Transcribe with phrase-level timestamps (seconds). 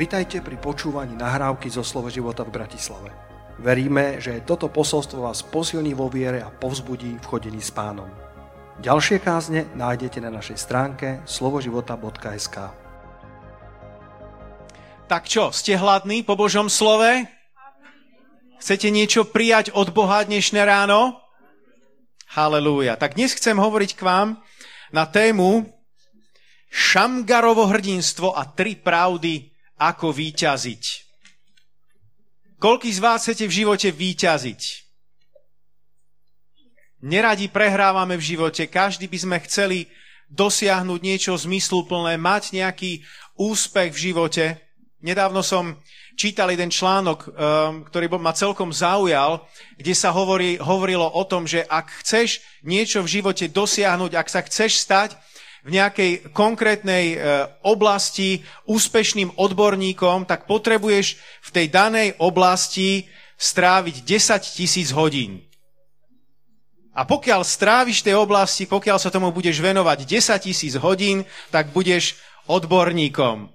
[0.00, 3.12] Vitajte pri počúvaní nahrávky zo Slovo života v Bratislave.
[3.60, 8.08] Veríme, že toto posolstvo vás posilní vo viere a povzbudí v chodení s pánom.
[8.80, 12.56] Ďalšie kázne nájdete na našej stránke slovoživota.sk
[15.04, 17.28] Tak čo, ste hladní po Božom slove?
[18.56, 21.20] Chcete niečo prijať od Boha dnešné ráno?
[22.32, 22.96] Halelúja.
[22.96, 24.40] Tak dnes chcem hovoriť k vám
[24.96, 25.68] na tému
[26.72, 29.49] Šamgarovo hrdinstvo a tri pravdy,
[29.80, 30.84] ako výťaziť.
[32.60, 34.62] Koľký z vás chcete v živote výťaziť?
[37.00, 39.88] Neradi prehrávame v živote, každý by sme chceli
[40.28, 43.00] dosiahnuť niečo zmysluplné, mať nejaký
[43.40, 44.44] úspech v živote.
[45.00, 45.80] Nedávno som
[46.20, 47.32] čítal jeden článok, um,
[47.88, 49.48] ktorý ma celkom zaujal,
[49.80, 54.84] kde sa hovorilo o tom, že ak chceš niečo v živote dosiahnuť, ak sa chceš
[54.84, 55.16] stať
[55.64, 57.16] v nejakej konkrétnej e,
[57.64, 63.04] oblasti úspešným odborníkom, tak potrebuješ v tej danej oblasti
[63.36, 65.44] stráviť 10 tisíc hodín.
[66.90, 72.18] A pokiaľ stráviš tej oblasti, pokiaľ sa tomu budeš venovať 10 tisíc hodín, tak budeš
[72.50, 73.48] odborníkom.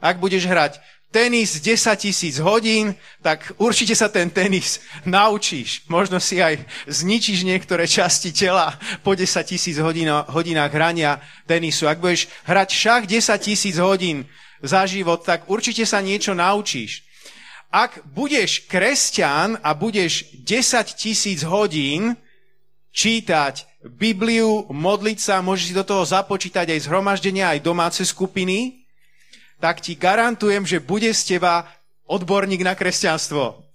[0.00, 0.78] Ak budeš hrať
[1.16, 2.92] tenis 10 tisíc hodín,
[3.24, 5.88] tak určite sa ten tenis naučíš.
[5.88, 9.80] Možno si aj zničíš niektoré časti tela po 10 tisíc
[10.28, 11.16] hodinách hrania
[11.48, 11.88] tenisu.
[11.88, 14.28] Ak budeš hrať šach 10 tisíc hodín
[14.60, 17.00] za život, tak určite sa niečo naučíš.
[17.72, 22.12] Ak budeš kresťan a budeš 10 tisíc hodín
[22.92, 28.85] čítať Bibliu, modliť sa, môžeš si do toho započítať aj zhromaždenia, aj domáce skupiny,
[29.60, 31.64] tak ti garantujem, že bude z teba
[32.06, 33.66] odborník na kresťanstvo.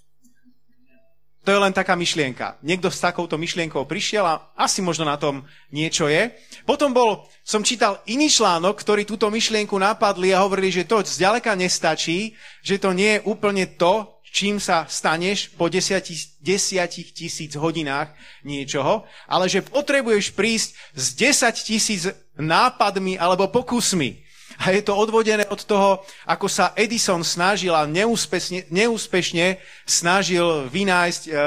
[1.42, 2.62] To je len taká myšlienka.
[2.62, 5.42] Niekto s takouto myšlienkou prišiel a asi možno na tom
[5.74, 6.30] niečo je.
[6.70, 11.58] Potom bol, som čítal iný článok, ktorý túto myšlienku napadli a hovorili, že to zďaleka
[11.58, 18.14] nestačí, že to nie je úplne to, čím sa staneš po desiatich, desiatich tisíc hodinách
[18.46, 22.02] niečoho, ale že potrebuješ prísť s 10 tisíc
[22.38, 24.31] nápadmi alebo pokusmi.
[24.62, 29.58] A je to odvodené od toho, ako sa Edison snažil a neúspešne, neúspešne
[29.90, 31.38] snažil vynájsť e, e,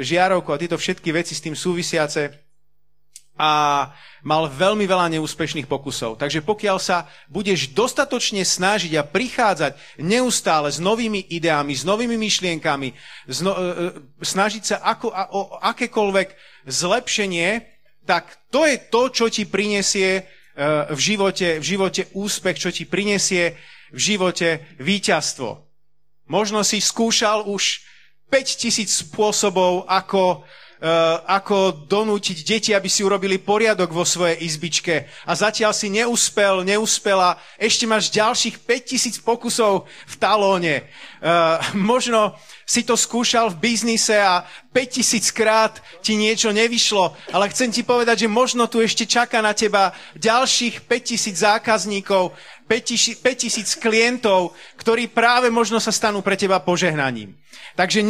[0.00, 2.32] žiarovku a tieto všetky veci s tým súvisiace.
[3.36, 3.88] A
[4.22, 6.16] mal veľmi veľa neúspešných pokusov.
[6.16, 12.88] Takže pokiaľ sa budeš dostatočne snažiť a prichádzať neustále s novými ideami, s novými myšlienkami,
[13.42, 13.64] no, e, e,
[14.22, 16.28] snažiť sa ako, a, o akékoľvek
[16.70, 17.66] zlepšenie,
[18.06, 20.26] tak to je to, čo ti prinesie
[20.92, 23.56] v živote, v živote úspech, čo ti prinesie
[23.92, 25.64] v živote víťazstvo.
[26.28, 27.84] Možno si skúšal už
[28.28, 30.61] 5000 spôsobov, ako Eh,
[31.30, 35.06] ako donútiť deti, aby si urobili poriadok vo svojej izbičke.
[35.22, 37.38] A zatiaľ si neúspel, neúspela.
[37.54, 40.90] Ešte máš ďalších 5000 pokusov v talóne.
[41.22, 42.34] Uh, možno
[42.66, 44.42] si to skúšal v biznise a
[44.74, 49.54] 5000 krát ti niečo nevyšlo, ale chcem ti povedať, že možno tu ešte čaká na
[49.54, 52.34] teba ďalších 5000 zákazníkov,
[52.66, 57.38] 5000 klientov, ktorí práve možno sa stanú pre teba požehnaním.
[57.78, 58.02] Takže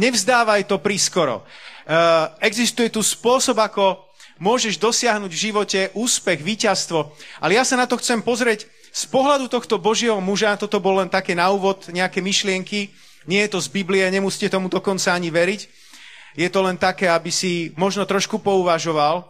[0.00, 1.44] nevzdávaj to prískoro.
[1.86, 4.02] Eh, existuje tu spôsob, ako
[4.42, 7.14] môžeš dosiahnuť v živote úspech, víťazstvo.
[7.38, 10.58] Ale ja sa na to chcem pozrieť z pohľadu tohto Božieho muža.
[10.58, 12.90] Toto bol len také na úvod, nejaké myšlienky.
[13.30, 15.60] Nie je to z Biblie, nemusíte tomu dokonca ani veriť.
[16.34, 19.22] Je to len také, aby si možno trošku pouvažoval.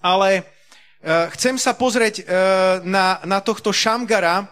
[0.00, 2.26] Ale uh, chcem sa pozrieť uh,
[2.86, 4.48] na, na tohto Šamgara,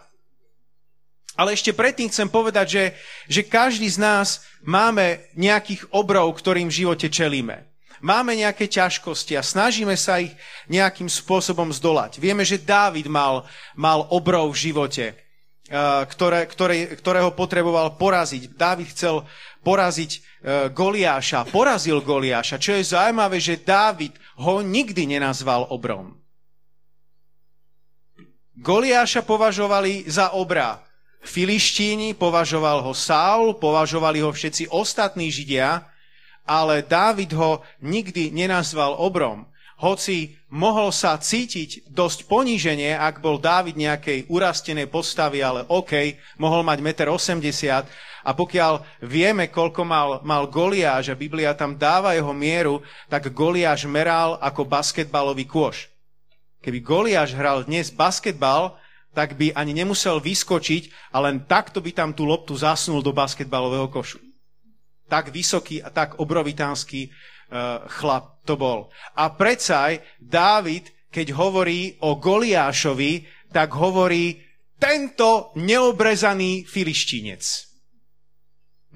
[1.39, 2.85] ale ešte predtým chcem povedať, že,
[3.31, 7.63] že každý z nás máme nejakých obrov, ktorým v živote čelíme.
[8.03, 10.35] Máme nejaké ťažkosti a snažíme sa ich
[10.67, 12.19] nejakým spôsobom zdolať.
[12.19, 13.47] Vieme, že Dávid mal,
[13.79, 18.59] mal obrov v živote, eh, ktoré, ktoré, ktorého potreboval poraziť.
[18.59, 19.23] Dávid chcel
[19.63, 20.21] poraziť eh,
[20.75, 22.59] Goliáša, porazil Goliáša.
[22.59, 26.19] Čo je zaujímavé, že Dávid ho nikdy nenazval obrom.
[28.59, 30.88] Goliáša považovali za obra.
[31.29, 35.85] Filištíni, považoval ho Saul, považovali ho všetci ostatní Židia,
[36.49, 39.45] ale Dávid ho nikdy nenazval obrom.
[39.79, 46.67] Hoci mohol sa cítiť dosť poníženie, ak bol Dávid nejakej urastenej postavy, ale OK, mohol
[46.67, 47.39] mať 1,80
[47.69, 47.87] m
[48.29, 53.87] a pokiaľ vieme, koľko mal, mal Goliáš a Biblia tam dáva jeho mieru, tak Goliáš
[53.89, 55.89] meral ako basketbalový kôš.
[56.61, 58.75] Keby Goliáš hral dnes basketbal,
[59.17, 63.89] tak by ani nemusel vyskočiť a len takto by tam tú loptu zasnul do basketbalového
[63.89, 64.21] košu.
[65.09, 68.93] Tak vysoký a tak obrovitánsky uh, chlap to bol.
[69.17, 74.37] A predsa aj Dávid, keď hovorí o Goliášovi, tak hovorí
[74.77, 77.43] tento neobrezaný filištínec.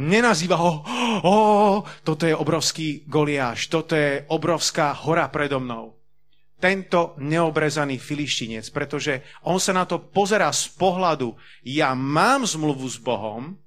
[0.02, 0.72] Nenazýva ho,
[1.20, 1.36] o,
[2.04, 6.01] toto je obrovský Goliáš, toto je obrovská hora predo mnou.
[6.62, 11.34] Tento neobrezaný filištinec, pretože on sa na to pozera z pohľadu,
[11.66, 13.58] ja mám zmluvu s Bohom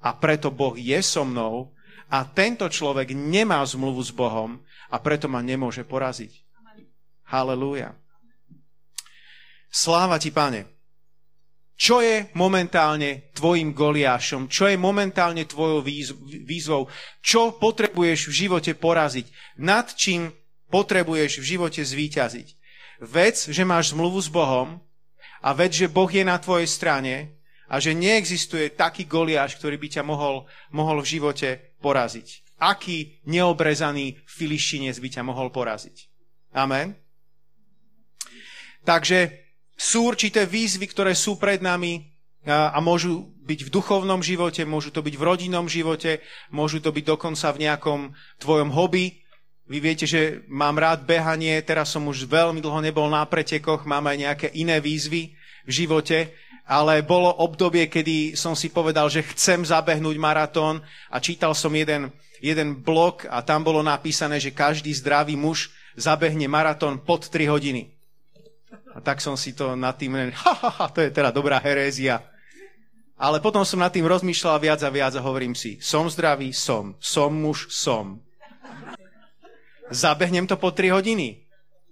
[0.00, 1.76] a preto Boh je so mnou
[2.08, 4.56] a tento človek nemá zmluvu s Bohom
[4.88, 6.32] a preto ma nemôže poraziť.
[7.28, 7.92] Halelúja.
[9.68, 10.80] Sláva ti, pane.
[11.76, 14.48] Čo je momentálne tvojim Goliášom?
[14.48, 15.80] Čo je momentálne tvojou
[16.44, 16.88] výzvou?
[17.20, 19.56] Čo potrebuješ v živote poraziť?
[19.60, 20.39] Nad čím
[20.70, 22.48] potrebuješ v živote zvíťaziť?
[23.02, 24.78] Vec, že máš zmluvu s Bohom
[25.42, 27.36] a vec, že Boh je na tvojej strane
[27.70, 30.44] a že neexistuje taký Goliáš, ktorý by ťa mohol,
[30.74, 32.58] mohol v živote poraziť.
[32.60, 35.96] Aký neobrezaný filištinec by ťa mohol poraziť.
[36.52, 36.92] Amen.
[38.84, 39.48] Takže
[39.80, 42.10] sú určité výzvy, ktoré sú pred nami
[42.44, 46.20] a môžu byť v duchovnom živote, môžu to byť v rodinnom živote,
[46.52, 48.00] môžu to byť dokonca v nejakom
[48.40, 49.19] tvojom hobby.
[49.70, 54.10] Vy viete, že mám rád behanie, teraz som už veľmi dlho nebol na pretekoch, mám
[54.10, 55.30] aj nejaké iné výzvy
[55.62, 56.34] v živote,
[56.66, 62.10] ale bolo obdobie, kedy som si povedal, že chcem zabehnúť maratón a čítal som jeden,
[62.42, 67.94] jeden blog a tam bolo napísané, že každý zdravý muž zabehne maratón pod 3 hodiny.
[68.90, 72.26] A tak som si to nad tým, ha, ha, ha, to je teda dobrá herézia.
[73.14, 76.98] Ale potom som nad tým rozmýšľal viac a viac a hovorím si, som zdravý, som,
[76.98, 78.18] som muž, som.
[79.90, 81.42] Zabehnem to po 3 hodiny.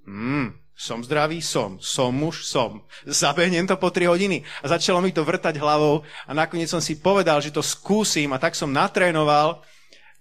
[0.06, 2.86] Hmm, som zdravý, som, som muž, som.
[3.02, 4.46] Zabehnem to po 3 hodiny.
[4.62, 8.38] A začalo mi to vrtať hlavou a nakoniec som si povedal, že to skúsim a
[8.38, 9.58] tak som natrénoval,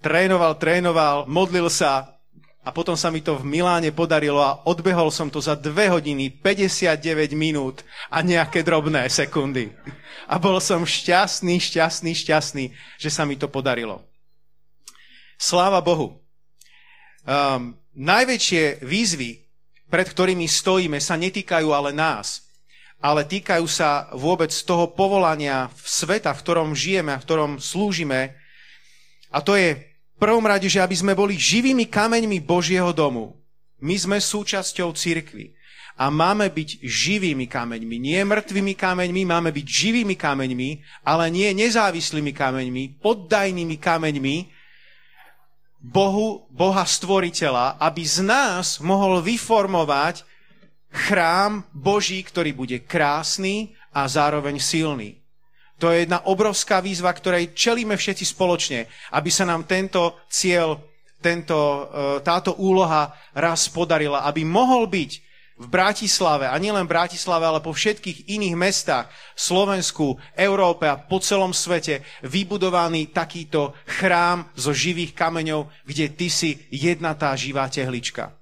[0.02, 2.18] trénoval, trénoval, modlil sa
[2.68, 6.34] a potom sa mi to v Miláne podarilo a odbehol som to za 2 hodiny,
[6.44, 9.72] 59 minút a nejaké drobné sekundy.
[10.28, 12.66] A bol som šťastný, šťastný, šťastný,
[13.00, 14.04] že sa mi to podarilo.
[15.40, 16.20] Sláva Bohu.
[17.28, 19.44] Um, najväčšie výzvy,
[19.92, 22.48] pred ktorými stojíme, sa netýkajú ale nás,
[23.04, 28.40] ale týkajú sa vôbec toho povolania v sveta, v ktorom žijeme a v ktorom slúžime.
[29.28, 29.76] A to je
[30.18, 33.38] prvom rade, že aby sme boli živými kameňmi Božieho domu.
[33.78, 35.54] My sme súčasťou cirkvy.
[35.98, 40.70] A máme byť živými kameňmi, nie mŕtvými kameňmi, máme byť živými kameňmi,
[41.02, 44.36] ale nie nezávislými kameňmi, poddajnými kameňmi
[45.78, 50.26] Bohu, Boha Stvoriteľa, aby z nás mohol vyformovať
[50.90, 55.22] chrám Boží, ktorý bude krásny a zároveň silný.
[55.78, 60.82] To je jedna obrovská výzva, ktorej čelíme všetci spoločne, aby sa nám tento cieľ,
[61.22, 61.82] tento, e,
[62.26, 65.27] táto úloha raz podarila, aby mohol byť
[65.58, 71.18] v Bratislave, a nielen v Bratislave, ale po všetkých iných mestách, Slovensku, Európe a po
[71.18, 78.38] celom svete vybudovaný takýto chrám zo živých kameňov, kde ty si jedna tá živá tehlička.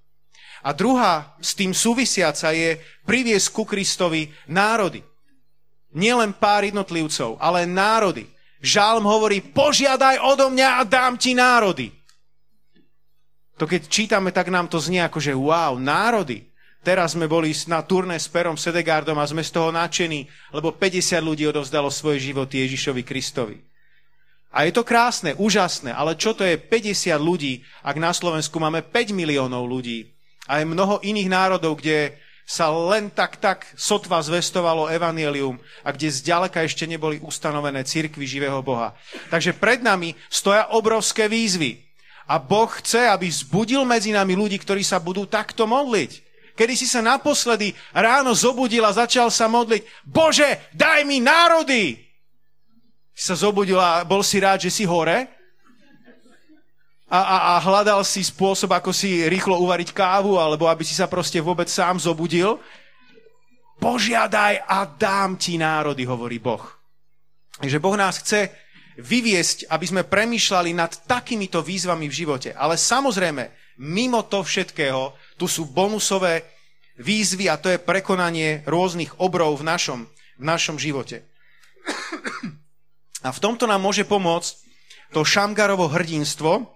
[0.65, 2.77] A druhá s tým súvisiaca je
[3.07, 4.99] priviesť ku Kristovi národy
[5.95, 8.27] nielen pár jednotlivcov, ale národy.
[8.59, 11.89] Žálm hovorí, požiadaj odo mňa a dám ti národy.
[13.55, 16.43] To keď čítame, tak nám to znie ako, že wow, národy.
[16.85, 21.17] Teraz sme boli na turné s Perom Sedegardom a sme z toho nadšení, lebo 50
[21.17, 23.57] ľudí odovzdalo svoje životy Ježišovi Kristovi.
[24.53, 28.85] A je to krásne, úžasné, ale čo to je 50 ľudí, ak na Slovensku máme
[28.85, 30.13] 5 miliónov ľudí
[30.45, 36.13] a je mnoho iných národov, kde sa len tak tak sotva zvestovalo evanielium a kde
[36.13, 38.93] zďaleka ešte neboli ustanovené cirkvy živého Boha.
[39.33, 41.81] Takže pred nami stoja obrovské výzvy.
[42.29, 46.24] A Boh chce, aby zbudil medzi nami ľudí, ktorí sa budú takto modliť.
[46.55, 51.99] Kedy si sa naposledy ráno zobudil a začal sa modliť, Bože, daj mi národy!
[53.15, 55.35] Si sa zobudil a bol si rád, že si hore?
[57.05, 61.05] a, a, a hľadal si spôsob, ako si rýchlo uvariť kávu, alebo aby si sa
[61.05, 62.57] proste vôbec sám zobudil.
[63.77, 66.63] Požiadaj a dám ti národy, hovorí Boh.
[67.61, 68.49] Takže Boh nás chce
[68.97, 72.49] vyviesť, aby sme premýšľali nad takýmito výzvami v živote.
[72.55, 76.47] Ale samozrejme, mimo to všetkého, tu sú bonusové
[76.99, 79.99] výzvy a to je prekonanie rôznych obrov v našom,
[80.39, 81.27] v našom živote.
[83.25, 84.53] A v tomto nám môže pomôcť
[85.11, 86.75] to Šamgarovo hrdinstvo,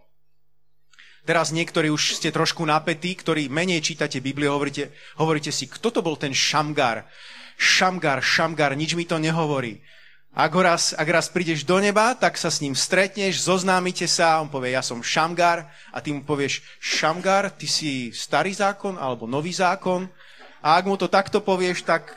[1.30, 4.90] Teraz niektorí už ste trošku napätí, ktorí menej čítate Bibliu, hovoríte,
[5.22, 7.06] hovoríte si, kto to bol ten Šamgar?
[7.54, 9.78] Šamgar, Šamgar, nič mi to nehovorí.
[10.30, 14.48] Ak, raz, ak raz prídeš do neba, tak sa s ním stretneš, zoznámite sa, on
[14.48, 19.50] povie, ja som Šamgar, a ty mu povieš, Šamgar, ty si starý zákon alebo nový
[19.50, 20.06] zákon.
[20.62, 22.14] A ak mu to takto povieš, tak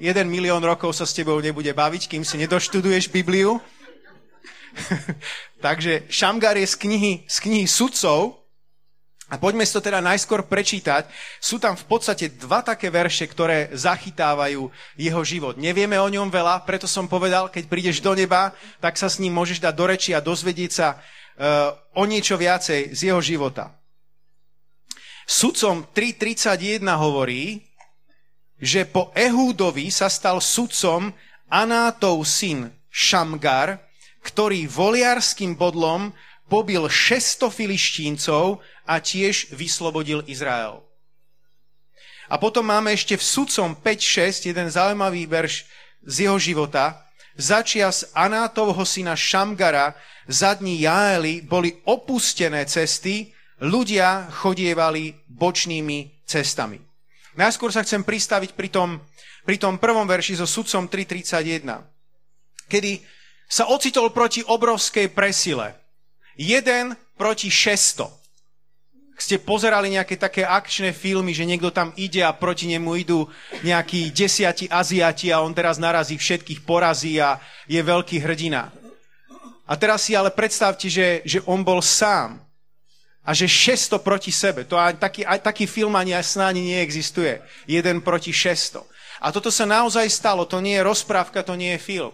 [0.00, 3.60] jeden milión rokov sa s tebou nebude baviť, kým si nedoštuduješ Bibliu.
[5.64, 8.43] Takže Šamgar je z knihy, z knihy sudcov,
[9.32, 11.08] a poďme si to teda najskôr prečítať.
[11.40, 14.68] Sú tam v podstate dva také verše, ktoré zachytávajú
[15.00, 15.56] jeho život.
[15.56, 18.52] Nevieme o ňom veľa, preto som povedal, keď prídeš do neba,
[18.84, 22.92] tak sa s ním môžeš dať do reči a dozvedieť sa uh, o niečo viacej
[22.92, 23.72] z jeho života.
[25.24, 27.64] Sudcom 3.31 hovorí,
[28.60, 31.16] že po Ehúdovi sa stal sudcom
[31.48, 33.80] Anátov syn Šamgar,
[34.20, 36.12] ktorý voliarským bodlom
[36.48, 40.84] pobil 600 filištíncov a tiež vyslobodil Izrael.
[42.28, 45.68] A potom máme ešte v sudcom 5.6 jeden zaujímavý verš
[46.04, 47.04] z jeho života.
[47.36, 49.92] Začias Anátovho syna Šamgara
[50.24, 56.80] za dní Jaeli boli opustené cesty, ľudia chodievali bočnými cestami.
[57.34, 59.02] Najskôr sa chcem pristaviť pri tom,
[59.42, 61.66] pri tom prvom verši so sudcom 3.31,
[62.70, 63.02] kedy
[63.50, 65.83] sa ocitol proti obrovskej presile.
[66.34, 68.10] Jeden proti 600
[69.14, 73.30] ste pozerali nejaké také akčné filmy, že niekto tam ide a proti nemu idú
[73.62, 77.38] nejakí desiati Aziati a on teraz narazí všetkých, porazí a
[77.70, 78.74] je veľký hrdina.
[79.64, 82.42] A teraz si ale predstavte, že, že on bol sám
[83.24, 84.68] a že 600 proti sebe.
[84.68, 87.40] To aj taký, aj taký film ani snáni neexistuje.
[87.64, 88.84] Jeden proti 600.
[89.24, 90.44] A toto sa naozaj stalo.
[90.44, 92.12] To nie je rozprávka, to nie je film.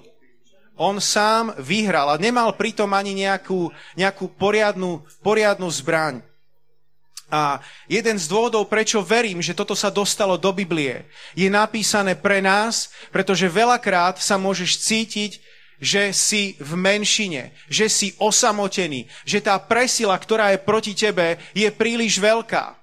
[0.76, 6.24] On sám vyhral a nemal pritom ani nejakú, nejakú poriadnu, poriadnu zbraň.
[7.30, 11.06] A jeden z dôvodov, prečo verím, že toto sa dostalo do Biblie,
[11.38, 15.32] je napísané pre nás, pretože veľakrát sa môžeš cítiť,
[15.80, 21.70] že si v menšine, že si osamotený, že tá presila, ktorá je proti tebe, je
[21.72, 22.76] príliš veľká.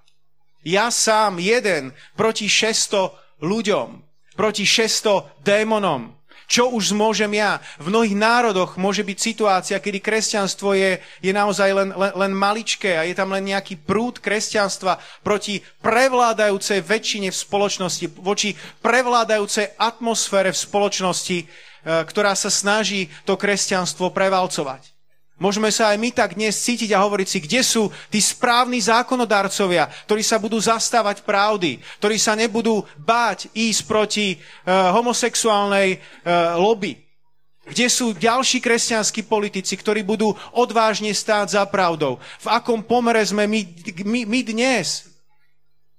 [0.66, 3.14] Ja sám jeden proti 600
[3.46, 4.02] ľuďom,
[4.34, 6.17] proti 600 démonom.
[6.48, 7.60] Čo už môžem ja?
[7.76, 12.96] V mnohých národoch môže byť situácia, kedy kresťanstvo je, je naozaj len, len, len maličké
[12.96, 14.96] a je tam len nejaký prúd kresťanstva
[15.28, 21.46] proti prevládajúcej väčšine v spoločnosti, voči prevládajúcej atmosfére v spoločnosti, e,
[21.84, 24.97] ktorá sa snaží to kresťanstvo prevalcovať.
[25.38, 29.86] Môžeme sa aj my tak dnes cítiť a hovoriť si, kde sú tí správni zákonodarcovia,
[30.10, 36.98] ktorí sa budú zastávať pravdy, ktorí sa nebudú báť ísť proti uh, homosexuálnej uh, lobby.
[37.68, 42.18] Kde sú ďalší kresťanskí politici, ktorí budú odvážne stáť za pravdou?
[42.42, 43.62] V akom pomere sme my,
[44.08, 45.07] my, my dnes?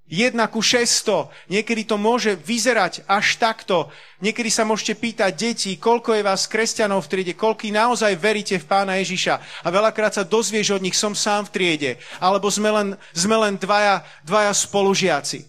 [0.09, 1.29] Jedna ku 600.
[1.53, 3.93] Niekedy to môže vyzerať až takto.
[4.25, 8.65] Niekedy sa môžete pýtať deti, koľko je vás kresťanov v triede, koľko naozaj veríte v
[8.65, 9.37] pána Ježiša.
[9.37, 11.91] A veľakrát sa dozvieš od nich, som sám v triede.
[12.25, 15.45] Alebo sme len, sme len dvaja, dvaja spolužiaci.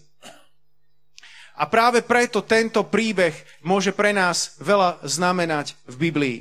[1.56, 3.32] A práve preto tento príbeh
[3.64, 6.38] môže pre nás veľa znamenať v Biblii.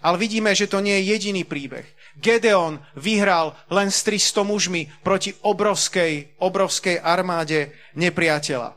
[0.00, 1.84] Ale vidíme, že to nie je jediný príbeh.
[2.20, 8.76] Gedeon vyhral len s 300 mužmi proti obrovskej, obrovskej armáde nepriateľa.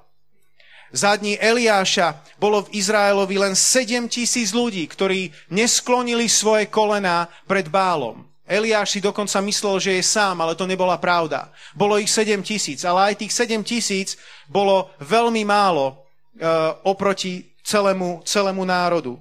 [0.93, 7.65] Za dní Eliáša bolo v Izraelovi len 7 tisíc ľudí, ktorí nesklonili svoje kolená pred
[7.65, 8.29] bálom.
[8.45, 11.49] Eliáš si dokonca myslel, že je sám, ale to nebola pravda.
[11.73, 18.21] Bolo ich 7 tisíc, ale aj tých 7 tisíc bolo veľmi málo uh, oproti celému,
[18.21, 19.17] celému národu.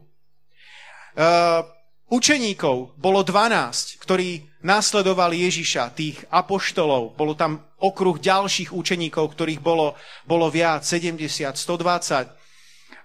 [1.16, 1.64] Uh,
[2.12, 7.16] Učeníkov bolo 12, ktorí následovali Ježiša, tých apoštolov.
[7.16, 9.96] Bolo tam okruh ďalších učeníkov, ktorých bolo,
[10.28, 11.16] bolo viac, 70,
[11.56, 12.28] 120.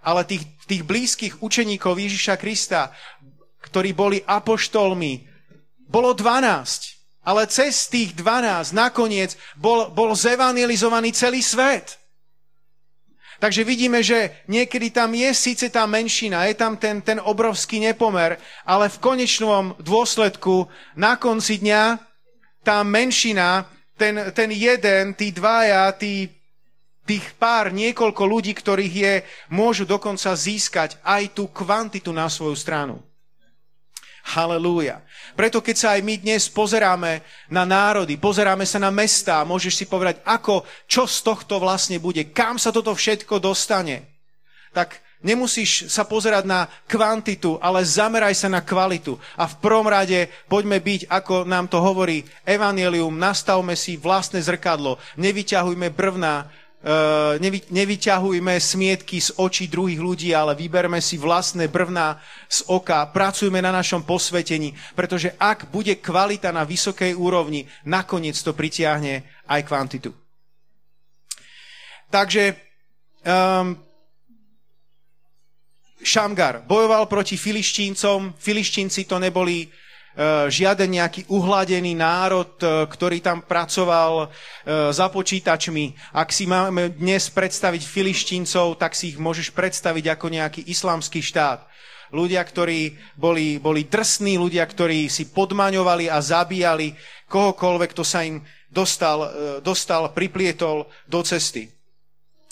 [0.04, 2.92] Ale tých, tých blízkych učeníkov Ježiša Krista,
[3.64, 5.24] ktorí boli apoštolmi,
[5.88, 7.24] bolo 12.
[7.24, 11.96] Ale cez tých 12 nakoniec bol, bol zevangelizovaný celý svet.
[13.38, 18.42] Takže vidíme, že niekedy tam je síce tá menšina, je tam ten, ten obrovský nepomer,
[18.66, 20.66] ale v konečnom dôsledku
[20.98, 22.02] na konci dňa
[22.66, 26.34] tá menšina, ten, ten jeden, tí dvaja, tí,
[27.06, 29.14] tých pár, niekoľko ľudí, ktorých je,
[29.54, 33.00] môžu dokonca získať aj tú kvantitu na svoju stranu.
[34.38, 35.02] Halelúja.
[35.34, 39.86] Preto keď sa aj my dnes pozeráme na národy, pozeráme sa na mestá, môžeš si
[39.90, 44.06] povedať, ako, čo z tohto vlastne bude, kam sa toto všetko dostane.
[44.78, 49.18] Tak nemusíš sa pozerať na kvantitu, ale zameraj sa na kvalitu.
[49.34, 55.02] A v prvom rade poďme byť, ako nám to hovorí Evangelium, nastavme si vlastné zrkadlo,
[55.18, 56.46] nevyťahujme brvná,
[57.42, 63.58] nevy, nevyťahujme smietky z očí druhých ľudí, ale vyberme si vlastné brvná z oka, pracujme
[63.62, 70.14] na našom posvetení, pretože ak bude kvalita na vysokej úrovni, nakoniec to pritiahne aj kvantitu.
[72.08, 72.56] Takže
[73.26, 73.76] um,
[75.98, 78.34] Šamgar bojoval proti filištíncom.
[78.38, 79.68] Filištínci to neboli e,
[80.50, 84.34] žiaden nejaký uhladený národ, e, ktorý tam pracoval
[84.68, 86.12] za počítačmi.
[86.12, 91.64] Ak si máme dnes predstaviť filištíncov, tak si ich môžeš predstaviť ako nejaký islamský štát.
[92.12, 96.92] Ľudia, ktorí boli, boli drsní, ľudia, ktorí si podmaňovali a zabíjali
[97.32, 99.32] kohokoľvek, kto sa im dostal,
[99.64, 101.72] dostal priplietol do cesty.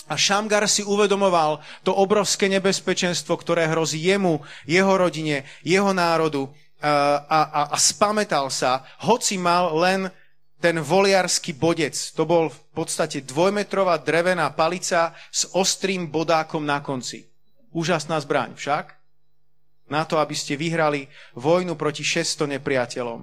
[0.06, 4.38] A Šamgar si uvedomoval to obrovské nebezpečenstvo, ktoré hrozí jemu,
[4.70, 6.54] jeho rodine, jeho národu
[6.84, 10.12] a, a, a spametal sa, hoci mal len
[10.60, 11.94] ten voliarský bodec.
[12.18, 17.26] To bol v podstate dvojmetrová drevená palica s ostrým bodákom na konci.
[17.76, 18.86] Úžasná zbraň však.
[19.86, 21.06] Na to, aby ste vyhrali
[21.38, 23.22] vojnu proti 600 nepriateľom.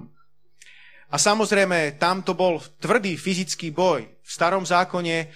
[1.13, 4.07] A samozrejme, tam to bol tvrdý fyzický boj.
[4.23, 5.27] V starom zákone, e,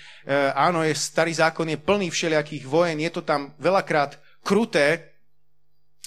[0.56, 5.17] áno, je, starý zákon je plný všelijakých vojen, je to tam veľakrát kruté.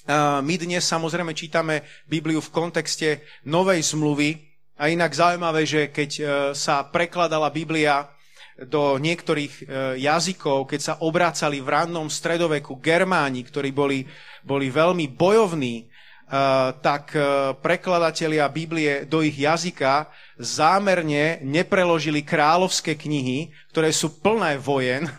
[0.05, 4.37] E, my dnes samozrejme čítame Bibliu v kontexte novej zmluvy.
[4.81, 6.23] A inak zaujímavé, že keď e,
[6.57, 8.09] sa prekladala Biblia
[8.61, 9.63] do niektorých e,
[10.01, 14.05] jazykov, keď sa obracali v rannom stredoveku Germáni, ktorí boli,
[14.45, 15.91] boli veľmi bojovní,
[16.31, 17.11] Eh, tak
[17.59, 20.07] prekladatelia Biblie do ich jazyka
[20.39, 25.11] zámerne nepreložili kráľovské knihy, ktoré sú plné vojen,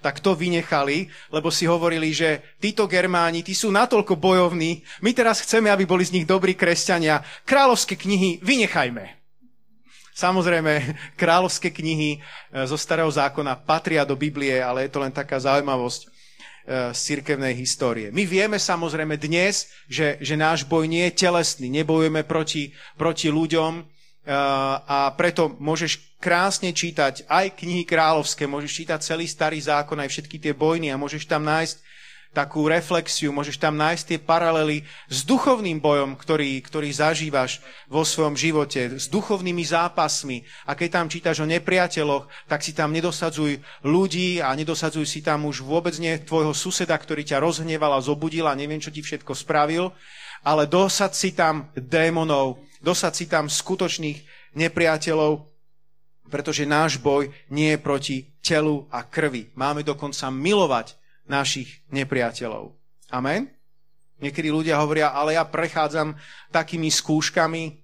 [0.00, 5.42] tak to vynechali, lebo si hovorili, že títo Germáni, tí sú natoľko bojovní, my teraz
[5.42, 7.22] chceme, aby boli z nich dobrí kresťania.
[7.44, 9.04] Kráľovské knihy vynechajme.
[10.14, 10.72] Samozrejme,
[11.20, 16.14] kráľovské knihy eh, zo starého zákona patria do Biblie, ale je to len taká zaujímavosť
[16.64, 18.08] z cirkevnej histórie.
[18.08, 23.84] My vieme samozrejme dnes, že, že náš boj nie je telesný, nebojujeme proti, proti ľuďom
[24.24, 30.40] a preto môžeš krásne čítať aj knihy kráľovské, môžeš čítať celý starý zákon, aj všetky
[30.40, 31.84] tie bojny a môžeš tam nájsť
[32.34, 38.34] takú reflexiu, môžeš tam nájsť tie paralely s duchovným bojom, ktorý, ktorý zažívaš vo svojom
[38.34, 40.42] živote, s duchovnými zápasmi.
[40.66, 45.46] A keď tam čítaš o nepriateľoch, tak si tam nedosadzuj ľudí a nedosadzuj si tam
[45.46, 49.30] už vôbec nie tvojho suseda, ktorý ťa rozhneval a zobudil a neviem, čo ti všetko
[49.30, 49.94] spravil,
[50.42, 54.20] ale dosad si tam démonov, dosad si tam skutočných
[54.52, 55.48] nepriateľov,
[56.28, 59.48] pretože náš boj nie je proti telu a krvi.
[59.56, 62.76] Máme dokonca milovať našich nepriateľov.
[63.08, 63.48] Amen?
[64.20, 66.14] Niekedy ľudia hovoria, ale ja prechádzam
[66.52, 67.82] takými skúškami.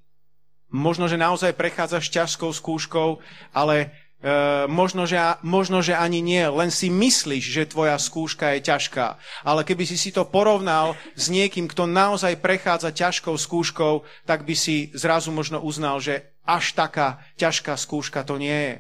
[0.70, 3.18] Možno, že naozaj prechádzaš ťažkou skúškou,
[3.50, 6.44] ale e, možno, že, možno, že ani nie.
[6.44, 9.16] Len si myslíš, že tvoja skúška je ťažká.
[9.44, 14.54] Ale keby si si to porovnal s niekým, kto naozaj prechádza ťažkou skúškou, tak by
[14.54, 18.76] si zrazu možno uznal, že až taká ťažká skúška to nie je.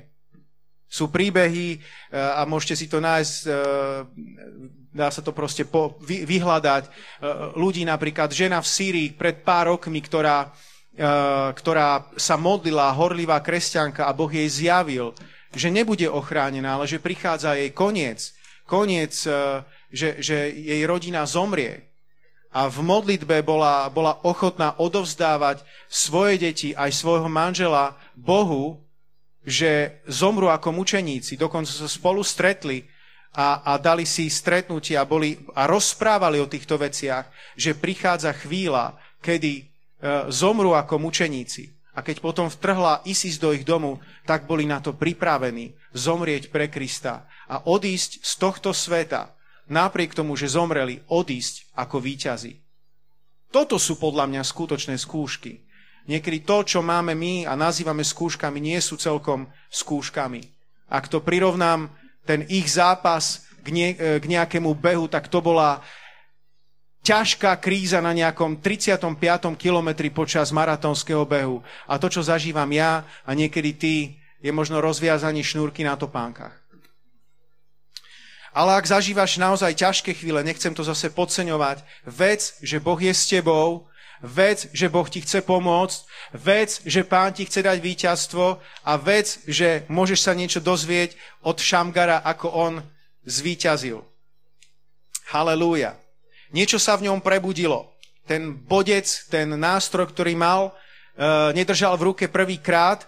[0.90, 1.80] Sú príbehy eh,
[2.18, 3.54] a môžete si to nájsť, eh,
[4.90, 5.62] dá sa to proste
[6.02, 6.84] vyhľadať.
[6.84, 6.92] Eh,
[7.54, 10.50] ľudí napríklad, žena v Sýrii pred pár rokmi, ktorá,
[11.54, 15.14] ktorá sa modlila, horlivá kresťanka a Boh jej zjavil,
[15.54, 18.34] že nebude ochránená, ale že prichádza jej koniec.
[18.66, 19.14] Koniec,
[19.90, 21.90] že, že jej rodina zomrie.
[22.50, 28.82] A v modlitbe bola, bola ochotná odovzdávať svoje deti, aj svojho manžela Bohu,
[29.46, 32.84] že zomru ako mučeníci, dokonca sa spolu stretli
[33.38, 38.98] a, a dali si stretnutie a, boli, a rozprávali o týchto veciach, že prichádza chvíľa,
[39.22, 39.69] kedy
[40.32, 41.70] zomru ako mučeníci.
[41.90, 46.70] A keď potom vtrhla ISIS do ich domu, tak boli na to pripravení zomrieť pre
[46.70, 49.34] Krista a odísť z tohto sveta,
[49.66, 52.56] napriek tomu, že zomreli, odísť ako víťazi.
[53.50, 55.66] Toto sú podľa mňa skutočné skúšky.
[56.06, 60.40] Niekedy to, čo máme my a nazývame skúškami, nie sú celkom skúškami.
[60.90, 61.90] Ak to prirovnám,
[62.22, 65.82] ten ich zápas k, nie, e, k nejakému behu, tak to bola
[67.02, 69.08] ťažká kríza na nejakom 35.
[69.56, 71.64] kilometri počas maratónskeho behu.
[71.88, 73.94] A to, čo zažívam ja a niekedy ty,
[74.40, 76.56] je možno rozviazanie šnúrky na topánkach.
[78.50, 83.30] Ale ak zažívaš naozaj ťažké chvíle, nechcem to zase podceňovať, vec, že Boh je s
[83.30, 85.98] tebou vec, že Boh ti chce pomôcť,
[86.36, 91.56] vec, že Pán ti chce dať víťazstvo a vec, že môžeš sa niečo dozvieť od
[91.56, 92.74] Šamgara, ako on
[93.24, 94.04] zvíťazil.
[95.32, 95.96] Halelúja.
[96.50, 97.94] Niečo sa v ňom prebudilo.
[98.26, 103.06] Ten bodec, ten nástroj, ktorý mal, e, nedržal v ruke prvýkrát,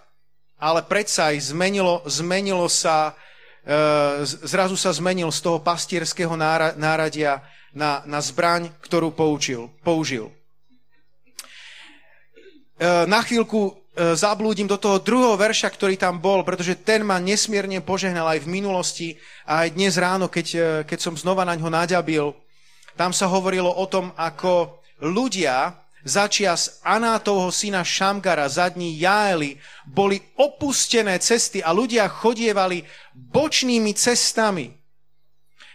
[0.62, 3.18] ale predsa aj zmenilo, zmenilo sa,
[3.66, 6.38] e, zrazu sa zmenil z toho pastierského
[6.78, 7.42] náradia
[7.74, 10.30] na, na zbraň, ktorú poučil, použil.
[12.78, 17.84] E, na chvíľku zablúdim do toho druhého verša, ktorý tam bol, pretože ten ma nesmierne
[17.84, 19.08] požehnal aj v minulosti
[19.44, 22.32] a aj dnes ráno, keď, keď som znova na ňo naďabil.
[22.96, 31.18] Tam sa hovorilo o tom, ako ľudia začias Anátovho syna Šamgara, zadní Jaeli, boli opustené
[31.22, 32.82] cesty a ľudia chodievali
[33.14, 34.82] bočnými cestami.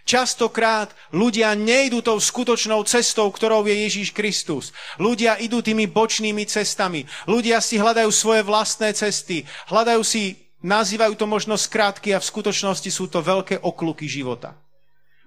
[0.07, 4.71] Častokrát ľudia nejdú tou skutočnou cestou, ktorou je Ježíš Kristus.
[4.95, 7.03] Ľudia idú tými bočnými cestami.
[7.27, 9.43] Ľudia si hľadajú svoje vlastné cesty.
[9.67, 14.55] Hľadajú si, nazývajú to možno skratky a v skutočnosti sú to veľké okluky života.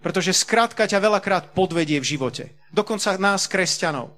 [0.01, 2.57] Pretože skratka ťa veľakrát podvedie v živote.
[2.73, 4.17] Dokonca nás, kresťanov.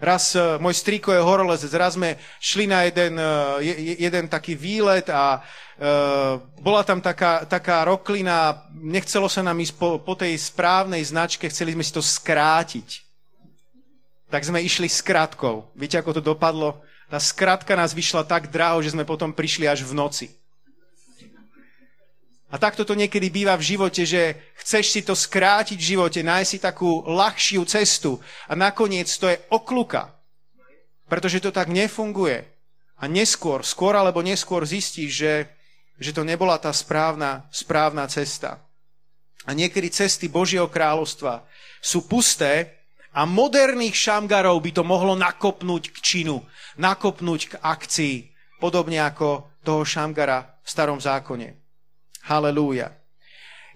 [0.00, 3.20] Raz uh, môj strýko je horolezec, raz sme šli na jeden,
[3.60, 9.76] je, jeden taký výlet a uh, bola tam taká, taká roklina, nechcelo sa nám ísť
[9.76, 13.04] po, po tej správnej značke, chceli sme si to skrátiť.
[14.32, 15.68] Tak sme išli s krátkou.
[15.76, 16.80] Viete, ako to dopadlo?
[17.12, 20.39] Tá skratka nás vyšla tak draho, že sme potom prišli až v noci.
[22.50, 26.50] A takto to niekedy býva v živote, že chceš si to skrátiť v živote, nájsť
[26.50, 28.18] si takú ľahšiu cestu
[28.50, 30.10] a nakoniec to je okluka.
[31.06, 32.42] Pretože to tak nefunguje.
[33.00, 35.34] A neskôr, skôr alebo neskôr zistíš, že,
[35.96, 38.58] že to nebola tá správna, správna cesta.
[39.46, 41.46] A niekedy cesty Božieho kráľovstva
[41.80, 42.82] sú pusté
[43.14, 46.42] a moderných šamgarov by to mohlo nakopnúť k činu,
[46.82, 48.16] nakopnúť k akcii,
[48.58, 51.59] podobne ako toho šamgara v starom zákone.
[52.24, 52.96] Halelúja.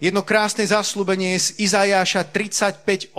[0.03, 3.15] Jedno krásne zaslúbenie je z Izajáša 35.8.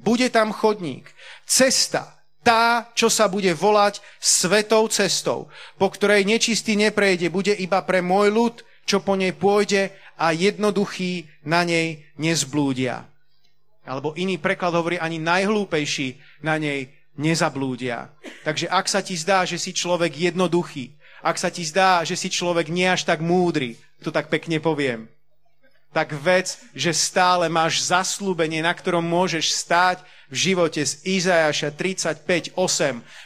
[0.00, 1.06] Bude tam chodník,
[1.44, 5.48] cesta, tá, čo sa bude volať svetou cestou,
[5.80, 11.24] po ktorej nečistý neprejde, bude iba pre môj ľud, čo po nej pôjde a jednoduchý
[11.48, 13.08] na nej nezblúdia.
[13.84, 18.12] Alebo iný preklad hovorí, ani najhlúpejší na nej nezablúdia.
[18.44, 20.92] Takže ak sa ti zdá, že si človek jednoduchý,
[21.24, 25.08] ak sa ti zdá, že si človek nie až tak múdry, to tak pekne poviem,
[25.94, 32.58] tak vec, že stále máš zaslúbenie, na ktorom môžeš stáť v živote z Izajaša 35.8,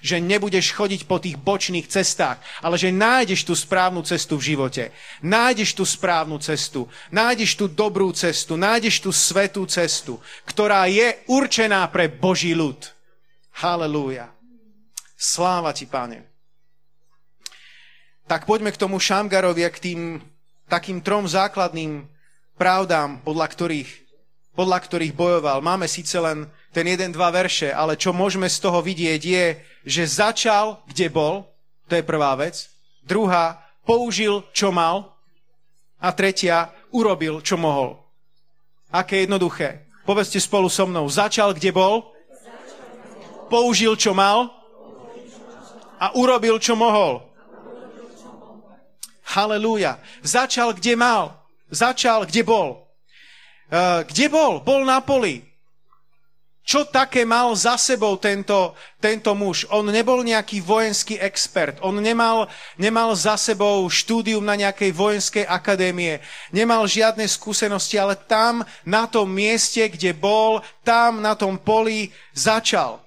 [0.05, 4.93] že nebudeš chodiť po tých bočných cestách, ale že nájdeš tú správnu cestu v živote.
[5.25, 11.89] Nájdeš tú správnu cestu, nájdeš tú dobrú cestu, nájdeš tú svetú cestu, ktorá je určená
[11.89, 12.77] pre Boží ľud.
[13.57, 14.29] Halelúja.
[15.17, 16.29] Sláva ti, Pane.
[18.29, 20.01] Tak poďme k tomu Šamgarovi a k tým
[20.69, 22.07] takým trom základným
[22.61, 23.91] pravdám, podľa ktorých,
[24.53, 25.65] podľa ktorých bojoval.
[25.65, 29.47] Máme síce len ten jeden, dva verše, ale čo môžeme z toho vidieť je,
[29.89, 31.49] že začal, kde bol,
[31.89, 32.69] to je prvá vec.
[33.03, 35.17] Druhá, použil, čo mal.
[35.99, 37.97] A tretia, urobil, čo mohol.
[38.93, 39.89] Aké jednoduché.
[40.05, 41.09] Povedzte spolu so mnou.
[41.09, 42.13] Začal, kde bol,
[43.49, 44.53] použil, čo mal
[45.99, 47.28] a urobil, čo mohol.
[49.29, 50.01] Halelúja.
[50.25, 51.37] Začal, kde mal.
[51.69, 52.89] Začal, kde bol.
[53.69, 54.65] Uh, kde bol?
[54.65, 55.45] Bol na poli.
[56.69, 59.65] Čo také mal za sebou tento, tento muž?
[59.73, 61.81] On nebol nejaký vojenský expert.
[61.81, 62.45] On nemal,
[62.77, 66.21] nemal za sebou štúdium na nejakej vojenskej akadémie.
[66.53, 73.01] Nemal žiadne skúsenosti, ale tam, na tom mieste, kde bol, tam, na tom poli, začal.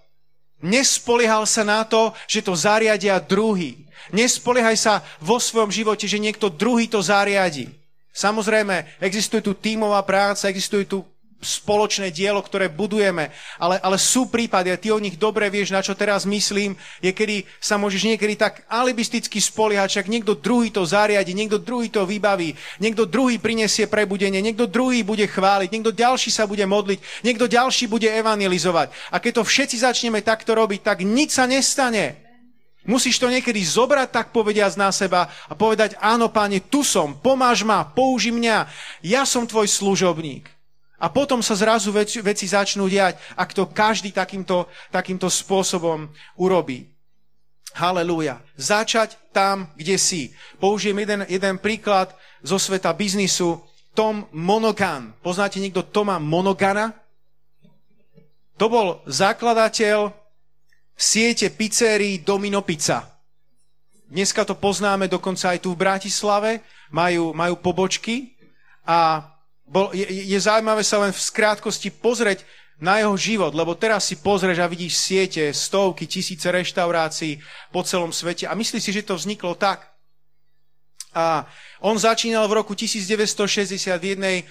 [0.65, 3.85] Nespoliehal sa na to, že to zariadia druhý.
[4.09, 7.69] Nespoliehaj sa vo svojom živote, že niekto druhý to zariadi.
[8.11, 11.05] Samozrejme, existuje tu tímová práca, existuje tu
[11.41, 15.81] spoločné dielo, ktoré budujeme, ale, ale sú prípady, a ty o nich dobre vieš, na
[15.81, 20.85] čo teraz myslím, je kedy sa môžeš niekedy tak alibisticky spoliehať, však niekto druhý to
[20.85, 26.29] zariadi, niekto druhý to vybaví, niekto druhý prinesie prebudenie, niekto druhý bude chváliť, niekto ďalší
[26.29, 28.93] sa bude modliť, niekto ďalší bude evangelizovať.
[29.09, 32.30] A keď to všetci začneme takto robiť, tak nič sa nestane.
[32.81, 37.61] Musíš to niekedy zobrať, tak povediať na seba a povedať, áno, páne, tu som, pomáž
[37.61, 38.65] ma, použi mňa,
[39.05, 40.49] ja som tvoj služobník.
[41.01, 46.89] A potom sa zrazu veci, veci začnú diať, ak to každý takýmto, takýmto spôsobom urobí.
[47.73, 48.43] Halelúja.
[48.59, 50.35] Začať tam, kde si.
[50.61, 52.13] Použijem jeden, jeden príklad
[52.45, 53.63] zo sveta biznisu.
[53.91, 55.15] Tom Monogan.
[55.19, 56.95] Poznáte niekto Toma Monogana?
[58.55, 60.13] To bol zakladateľ
[60.97, 63.07] siete pizzerií Domino Pizza.
[64.11, 66.59] Dneska to poznáme dokonca aj tu v Bratislave.
[66.91, 68.35] Majú, majú pobočky
[68.83, 69.23] a
[69.63, 72.43] bol, je, je zaujímavé sa len v skrátkosti pozrieť
[72.81, 78.11] na jeho život, lebo teraz si pozrieš a vidíš siete, stovky, tisíce reštaurácií po celom
[78.11, 79.87] svete a myslíš si, že to vzniklo tak.
[81.11, 81.45] A
[81.83, 84.45] on začínal v roku 1960 v jednej e,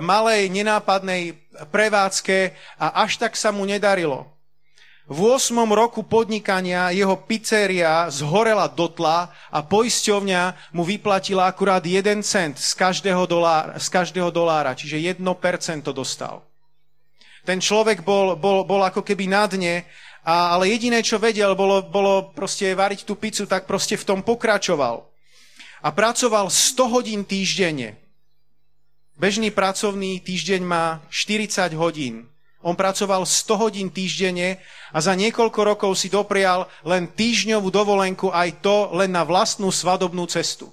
[0.00, 1.36] malej, nenápadnej
[1.68, 4.26] prevádzke a až tak sa mu nedarilo.
[5.08, 5.56] V 8.
[5.72, 13.24] roku podnikania jeho pizzeria zhorela dotla a poisťovňa mu vyplatila akurát 1 cent z každého
[13.24, 15.16] dolára, z každého dolára čiže 1%
[15.96, 16.44] dostal.
[17.48, 19.88] Ten človek bol, bol, bol ako keby na dne,
[20.28, 24.20] a, ale jediné, čo vedel, bolo, bolo proste variť tú pizzu, tak proste v tom
[24.20, 25.08] pokračoval.
[25.80, 27.96] A pracoval 100 hodín týždenne.
[29.16, 32.28] Bežný pracovný týždeň má 40 hodín.
[32.68, 34.60] On pracoval 100 hodín týždenne
[34.92, 40.28] a za niekoľko rokov si doprial len týždňovú dovolenku aj to len na vlastnú svadobnú
[40.28, 40.68] cestu.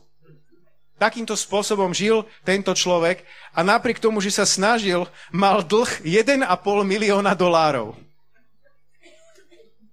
[0.99, 3.23] Takýmto spôsobom žil tento človek
[3.55, 6.43] a napriek tomu, že sa snažil, mal dlh 1,5
[6.83, 7.95] milióna dolárov.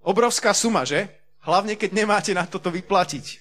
[0.03, 1.07] Obrovská suma, že?
[1.47, 3.39] Hlavne, keď nemáte na toto vyplatiť.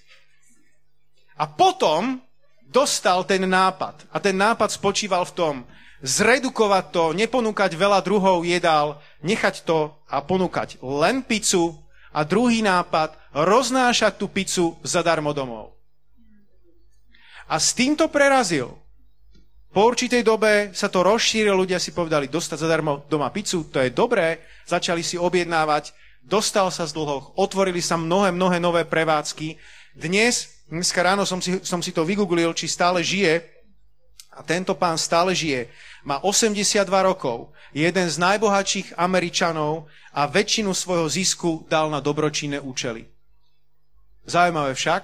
[1.38, 2.22] A potom
[2.62, 4.07] dostal ten nápad.
[4.14, 5.55] A ten nápad spočíval v tom,
[6.02, 11.78] zredukovať to, neponúkať veľa druhov jedál, nechať to a ponúkať len pizzu
[12.10, 15.72] a druhý nápad, roznášať tú pizzu zadarmo domov.
[17.48, 18.76] A s týmto prerazil.
[19.72, 23.88] Po určitej dobe sa to rozšírilo, ľudia si povedali, dostať zadarmo doma pizzu, to je
[23.88, 29.56] dobré, začali si objednávať, dostal sa z dlhoch, otvorili sa mnohé, mnohé nové prevádzky.
[29.96, 33.62] Dnes, dneska ráno som si, som si to vygooglil, či stále žije,
[34.33, 35.68] a tento pán stále žije,
[36.05, 42.61] má 82 rokov, je jeden z najbohatších Američanov a väčšinu svojho zisku dal na dobročinné
[42.61, 43.09] účely.
[44.29, 45.03] Zaujímavé však,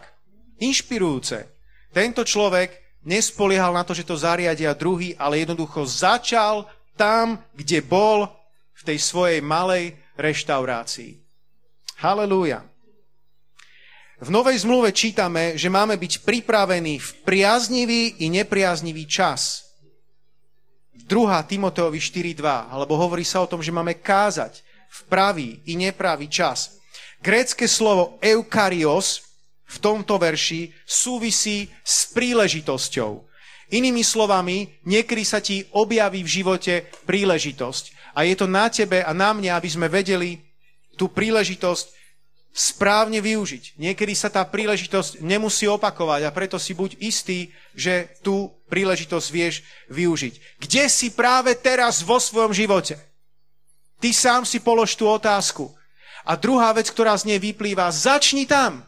[0.61, 1.49] inšpirujúce,
[1.93, 8.29] tento človek nespoliehal na to, že to zariadia druhý, ale jednoducho začal tam, kde bol
[8.77, 11.17] v tej svojej malej reštaurácii.
[11.99, 12.68] Halelúja.
[14.19, 19.71] V Novej zmluve čítame, že máme byť pripravení v priaznivý i nepriaznivý čas.
[21.07, 21.07] 2.
[21.47, 26.83] Timoteovi 4.2, alebo hovorí sa o tom, že máme kázať v pravý i nepravý čas.
[27.23, 29.23] Grécké slovo eukarios
[29.71, 33.23] v tomto verši súvisí s príležitosťou.
[33.71, 36.75] Inými slovami, niekedy sa ti objaví v živote
[37.07, 38.19] príležitosť.
[38.19, 40.43] A je to na tebe a na mňa, aby sme vedeli
[40.99, 41.98] tú príležitosť
[42.53, 43.79] správne využiť.
[43.79, 49.63] Niekedy sa tá príležitosť nemusí opakovať a preto si buď istý, že tú príležitosť vieš
[49.93, 50.59] využiť.
[50.59, 52.99] Kde si práve teraz vo svojom živote?
[53.99, 55.75] Ty sám si polož tú otázku.
[56.29, 58.85] A druhá vec, ktorá z nej vyplýva, začni tam.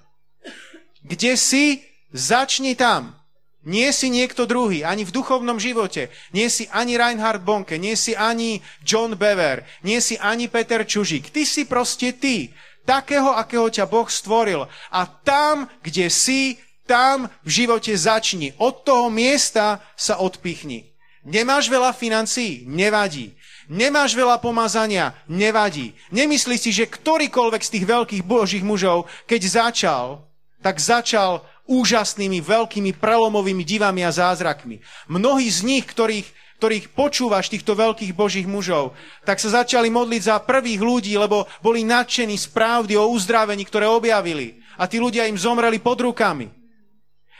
[1.01, 1.81] Kde si,
[2.13, 3.17] začni tam.
[3.61, 6.09] Nie si niekto druhý, ani v duchovnom živote.
[6.33, 11.29] Nie si ani Reinhard Bonke, nie si ani John Bever, nie si ani Peter Čužík.
[11.29, 12.57] Ty si proste ty.
[12.91, 14.67] Takého, akého ťa Boh stvoril.
[14.91, 16.59] A tam, kde si,
[16.91, 18.51] tam v živote začni.
[18.59, 20.91] Od toho miesta sa odpichni.
[21.23, 22.67] Nemáš veľa financií?
[22.67, 23.39] Nevadí.
[23.71, 25.15] Nemáš veľa pomazania?
[25.31, 25.95] Nevadí.
[26.11, 30.27] Nemyslíš si, že ktorýkoľvek z tých veľkých božích mužov, keď začal,
[30.59, 34.83] tak začal úžasnými, veľkými, prelomovými divami a zázrakmi.
[35.07, 36.27] Mnohí z nich, ktorých,
[36.61, 38.93] ktorých počúvaš, týchto veľkých božích mužov,
[39.25, 43.89] tak sa začali modliť za prvých ľudí, lebo boli nadšení z pravdy o uzdravení, ktoré
[43.89, 44.61] objavili.
[44.77, 46.53] A tí ľudia im zomreli pod rukami.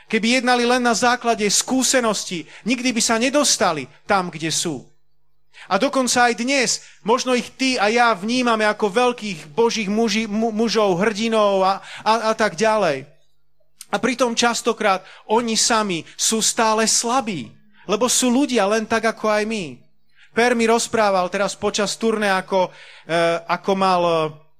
[0.09, 4.89] Keby jednali len na základe skúsenosti, nikdy by sa nedostali tam, kde sú.
[5.69, 10.49] A dokonca aj dnes, možno ich ty a ja vnímame ako veľkých božích muži, mu,
[10.49, 13.05] mužov, hrdinov a, a, a tak ďalej.
[13.93, 19.43] A pritom častokrát oni sami sú stále slabí, lebo sú ľudia len tak ako aj
[19.45, 19.65] my.
[20.31, 22.71] Per mi rozprával teraz počas turné, ako,
[23.03, 23.11] e,
[23.45, 24.01] ako mal,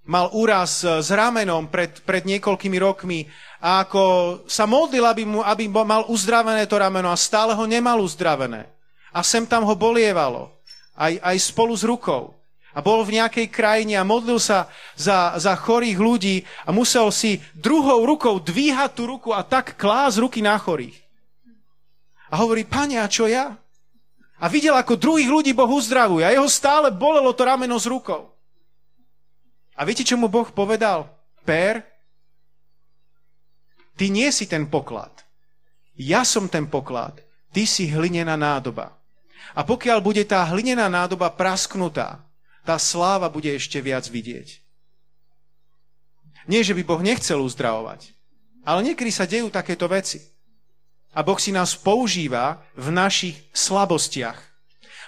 [0.03, 3.23] mal úraz s ramenom pred, pred niekoľkými rokmi
[3.61, 4.03] a ako
[4.49, 8.67] sa modlil, aby, mu, aby mal uzdravené to rameno a stále ho nemal uzdravené.
[9.15, 10.51] A sem tam ho bolievalo,
[10.97, 12.35] aj, aj spolu s rukou
[12.71, 17.43] a bol v nejakej krajine a modlil sa za, za chorých ľudí a musel si
[17.51, 21.00] druhou rukou dvíhať tú ruku a tak klás ruky na chorých.
[22.31, 23.51] A hovorí, pane, a čo ja?
[24.41, 28.31] A videl, ako druhých ľudí Boh uzdravuje a jeho stále bolelo to rameno z rukou.
[29.77, 31.11] A viete, čo mu Boh povedal?
[31.45, 31.83] Per,
[33.99, 35.13] ty nie si ten poklad.
[35.93, 37.21] Ja som ten poklad.
[37.51, 38.95] Ty si hlinená nádoba.
[39.51, 42.23] A pokiaľ bude tá hlinená nádoba prasknutá,
[42.63, 44.63] tá sláva bude ešte viac vidieť.
[46.49, 48.17] Nie, že by Boh nechcel uzdravovať,
[48.65, 50.23] ale niekedy sa dejú takéto veci.
[51.11, 54.39] A Boh si nás používa v našich slabostiach.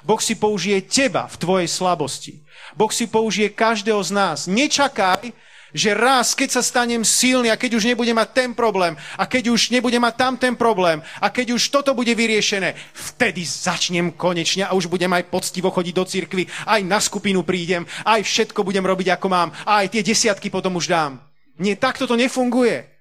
[0.04, 2.44] Boh si použije teba v tvojej slabosti.
[2.76, 4.40] Boh si použije každého z nás.
[4.52, 5.32] Nečakaj,
[5.74, 9.50] že raz, keď sa stanem silný a keď už nebudem mať ten problém a keď
[9.50, 14.70] už nebudem mať tam ten problém a keď už toto bude vyriešené, vtedy začnem konečne
[14.70, 18.86] a už budem aj poctivo chodiť do cirkvy, aj na skupinu prídem, aj všetko budem
[18.86, 21.18] robiť ako mám a aj tie desiatky potom už dám.
[21.58, 22.93] Nie, takto to nefunguje.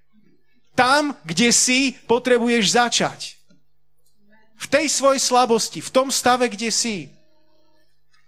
[0.73, 3.21] Tam, kde si, potrebuješ začať.
[4.57, 7.11] V tej svojej slabosti, v tom stave, kde si.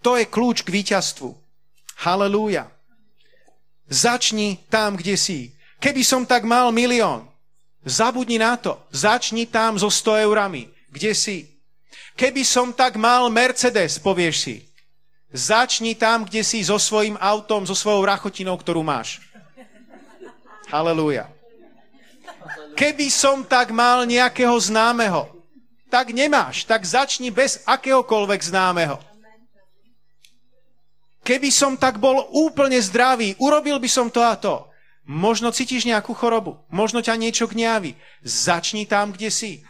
[0.05, 1.33] To je kľúč k víťazstvu.
[2.05, 2.69] Halelúja.
[3.89, 5.55] Začni tam, kde si.
[5.81, 7.29] Keby som tak mal milión,
[7.85, 8.81] zabudni na to.
[8.93, 11.55] Začni tam so 100 eurami, kde si.
[12.17, 14.57] Keby som tak mal Mercedes, povieš si.
[15.35, 19.19] Začni tam, kde si so svojím autom, so svojou rachotinou, ktorú máš.
[20.71, 21.27] Halelúja.
[22.81, 25.31] Keby som tak mal nejakého známeho,
[25.93, 28.99] tak nemáš, tak začni bez akéhokoľvek známeho.
[31.25, 34.69] Keby som tak bol úplne zdravý, urobil by som to a to.
[35.09, 37.97] Možno cítiš nejakú chorobu, možno ťa niečo gňaví.
[38.25, 39.65] Začni tam, kde si.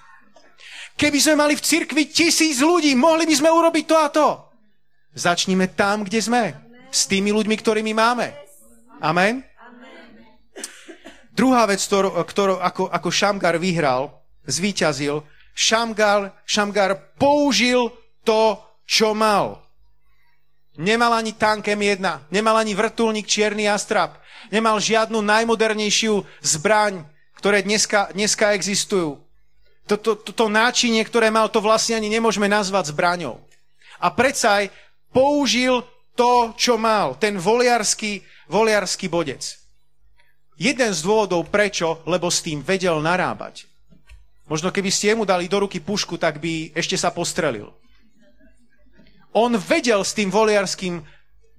[0.94, 4.28] Keby sme mali v cirkvi tisíc ľudí, mohli by sme urobiť to a to.
[5.14, 6.42] Začnime tam, kde sme.
[6.90, 8.34] S tými ľuďmi, ktorými máme.
[9.02, 9.42] Amen?
[11.34, 17.90] Druhá vec, ktorú, ako, ako Šamgar vyhral, zvíťazil, Šamgar, Šamgar použil
[18.22, 19.62] to, čo mal.
[20.78, 24.18] Nemal ani tankem jedna, nemal ani vrtulník Čierny Astrap,
[24.50, 27.06] nemal žiadnu najmodernejšiu zbraň,
[27.38, 29.18] ktoré dneska, dneska existujú.
[29.90, 33.42] To, to, to, to náčinie, ktoré mal, to vlastne ani nemôžeme nazvať zbraňou.
[34.00, 34.74] A predsa aj
[35.14, 35.82] použil
[36.14, 39.63] to, čo mal, ten voliarský, voliarský bodec.
[40.64, 43.68] Jeden z dôvodov prečo, lebo s tým vedel narábať.
[44.48, 47.68] Možno keby ste mu dali do ruky pušku, tak by ešte sa postrelil.
[49.36, 51.04] On vedel s tým voliarským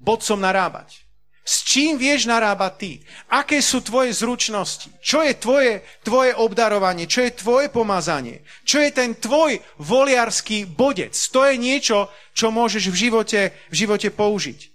[0.01, 1.05] bodcom narábať.
[1.45, 2.91] S čím vieš narábať ty?
[3.29, 4.89] Aké sú tvoje zručnosti?
[4.97, 7.05] Čo je tvoje, tvoje obdarovanie?
[7.05, 8.41] Čo je tvoje pomazanie?
[8.65, 11.13] Čo je ten tvoj voliarský bodec?
[11.13, 14.73] To je niečo, čo môžeš v živote, v živote použiť.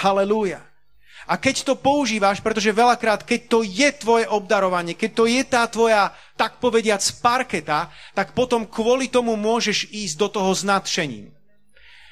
[0.00, 0.67] Halelúja.
[1.28, 5.68] A keď to používaš, pretože veľakrát, keď to je tvoje obdarovanie, keď to je tá
[5.68, 11.28] tvoja, tak povediac, parketa, tak potom kvôli tomu môžeš ísť do toho s nadšením.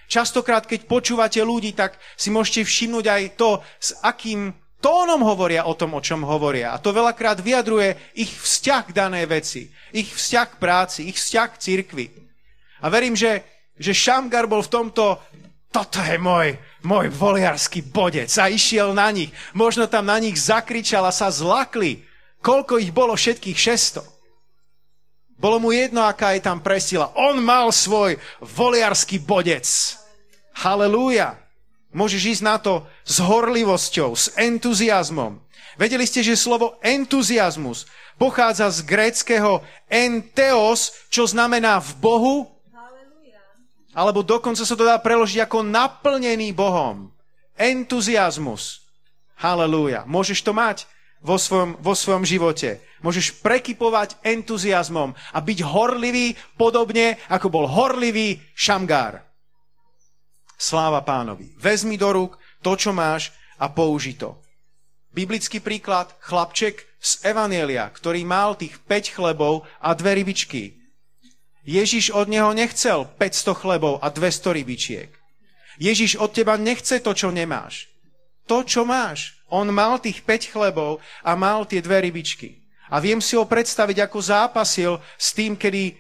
[0.07, 3.51] Častokrát, keď počúvate ľudí, tak si môžete všimnúť aj to,
[3.81, 6.77] s akým tónom hovoria o tom, o čom hovoria.
[6.77, 11.49] A to veľakrát vyjadruje ich vzťah k danej veci, ich vzťah k práci, ich vzťah
[11.57, 12.07] k cirkvi.
[12.85, 13.43] A verím, že,
[13.81, 15.19] že Šamgar bol v tomto,
[15.73, 16.55] toto je môj,
[16.87, 19.35] môj voliarský bodec a išiel na nich.
[19.51, 22.07] Možno tam na nich zakričal a sa zlakli.
[22.39, 24.07] Koľko ich bolo všetkých šesto?
[25.37, 27.13] Bolo mu jedno, aká je tam presila.
[27.19, 29.67] On mal svoj voliarský bodec.
[30.57, 31.37] Halelúja.
[31.93, 35.43] Môžeš ísť na to s horlivosťou, s entuziasmom.
[35.77, 37.85] Vedeli ste, že slovo entuziasmus
[38.17, 39.61] pochádza z gréckého
[39.93, 42.35] enteos, čo znamená v Bohu
[43.97, 47.09] alebo dokonca sa to dá preložiť ako naplnený Bohom.
[47.57, 48.85] Entuziasmus.
[49.41, 50.05] Halelúja.
[50.05, 50.85] Môžeš to mať
[51.25, 52.85] vo svojom, vo svojom živote.
[53.01, 59.25] Môžeš prekypovať entuziasmom a byť horlivý podobne, ako bol horlivý Šamgár.
[60.61, 61.57] Sláva pánovi.
[61.57, 64.37] Vezmi do rúk to, čo máš a použi to.
[65.17, 70.76] Biblický príklad, chlapček z Evanielia, ktorý mal tých 5 chlebov a dve rybičky.
[71.67, 75.11] Ježiš od neho nechcel 500 chlebov a 200 rybičiek.
[75.83, 77.91] Ježiš od teba nechce to, čo nemáš.
[78.47, 79.35] To, čo máš.
[79.51, 82.63] On mal tých 5 chlebov a mal tie dve rybičky.
[82.87, 85.99] A viem si ho predstaviť, ako zápasil s tým, kedy,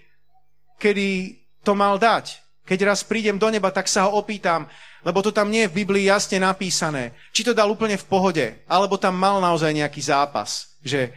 [0.78, 1.34] kedy
[1.66, 2.38] to mal dať.
[2.62, 4.70] Keď raz prídem do neba, tak sa ho opýtam,
[5.06, 8.46] lebo to tam nie je v Biblii jasne napísané, či to dal úplne v pohode,
[8.66, 11.14] alebo tam mal naozaj nejaký zápas, že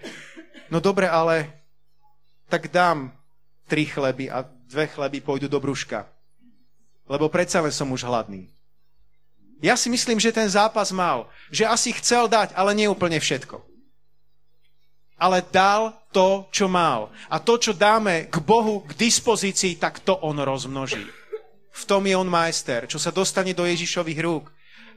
[0.69, 1.49] no dobre, ale
[2.45, 3.09] tak dám
[3.69, 6.09] tri chleby a dve chleby pôjdu do brúška.
[7.05, 8.49] Lebo predsa len som už hladný.
[9.61, 13.61] Ja si myslím, že ten zápas mal, že asi chcel dať, ale nie úplne všetko.
[15.19, 17.11] Ale dal to, čo mal.
[17.27, 21.03] A to, čo dáme k Bohu k dispozícii, tak to on rozmnoží.
[21.75, 22.87] V tom je on majster.
[22.87, 24.47] Čo sa dostane do Ježišových rúk,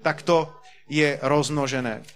[0.07, 0.47] tak to
[0.87, 2.07] je rozmnožené.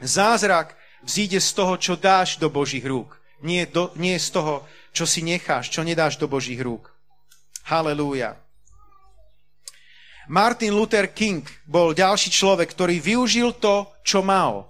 [0.00, 0.72] Zázrak
[1.04, 3.20] vzíde z toho, čo dáš do Božích rúk.
[3.44, 6.92] Nie, do, nie z toho, čo si necháš, čo nedáš do Božích rúk.
[7.68, 8.36] Halelúja.
[10.28, 14.68] Martin Luther King bol ďalší človek, ktorý využil to, čo mal.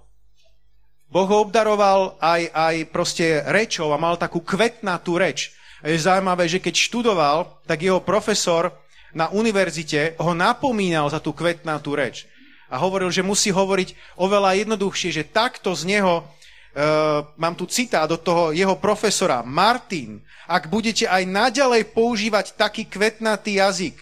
[1.09, 5.51] Boh ho obdaroval aj, aj proste rečou a mal takú kvetnatú reč.
[5.83, 8.71] A je zaujímavé, že keď študoval, tak jeho profesor
[9.11, 12.29] na univerzite ho napomínal za tú kvetnatú reč.
[12.69, 16.23] A hovoril, že musí hovoriť oveľa jednoduchšie, že takto z neho
[16.69, 19.41] Uh, mám tu citát od toho jeho profesora.
[19.41, 23.97] Martin, ak budete aj naďalej používať taký kvetnatý jazyk,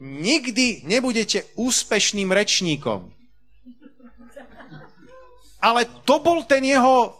[0.00, 3.12] nikdy nebudete úspešným rečníkom.
[5.58, 7.12] Ale to bol ten jeho,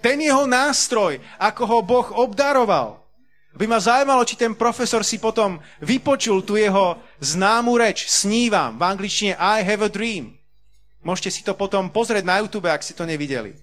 [0.00, 2.98] ten jeho nástroj, ako ho Boh obdaroval.
[3.56, 8.82] By ma zaujímalo, či ten profesor si potom vypočul tu jeho známu reč, snívam, v
[8.84, 10.36] angličtine I have a dream.
[11.00, 13.56] Môžete si to potom pozrieť na YouTube, ak si to nevideli.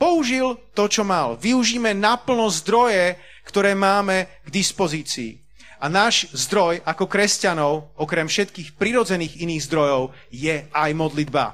[0.00, 1.36] Použil to, čo mal.
[1.36, 5.36] Využíme naplno zdroje, ktoré máme k dispozícii.
[5.80, 11.52] A náš zdroj ako kresťanov, okrem všetkých prirodzených iných zdrojov, je aj modlitba.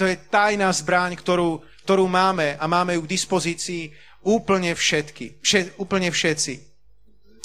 [0.00, 3.92] To je tajná zbraň, ktorú, ktorú máme a máme ju k dispozícii
[4.24, 6.54] úplne všetky, všet, úplne všetci.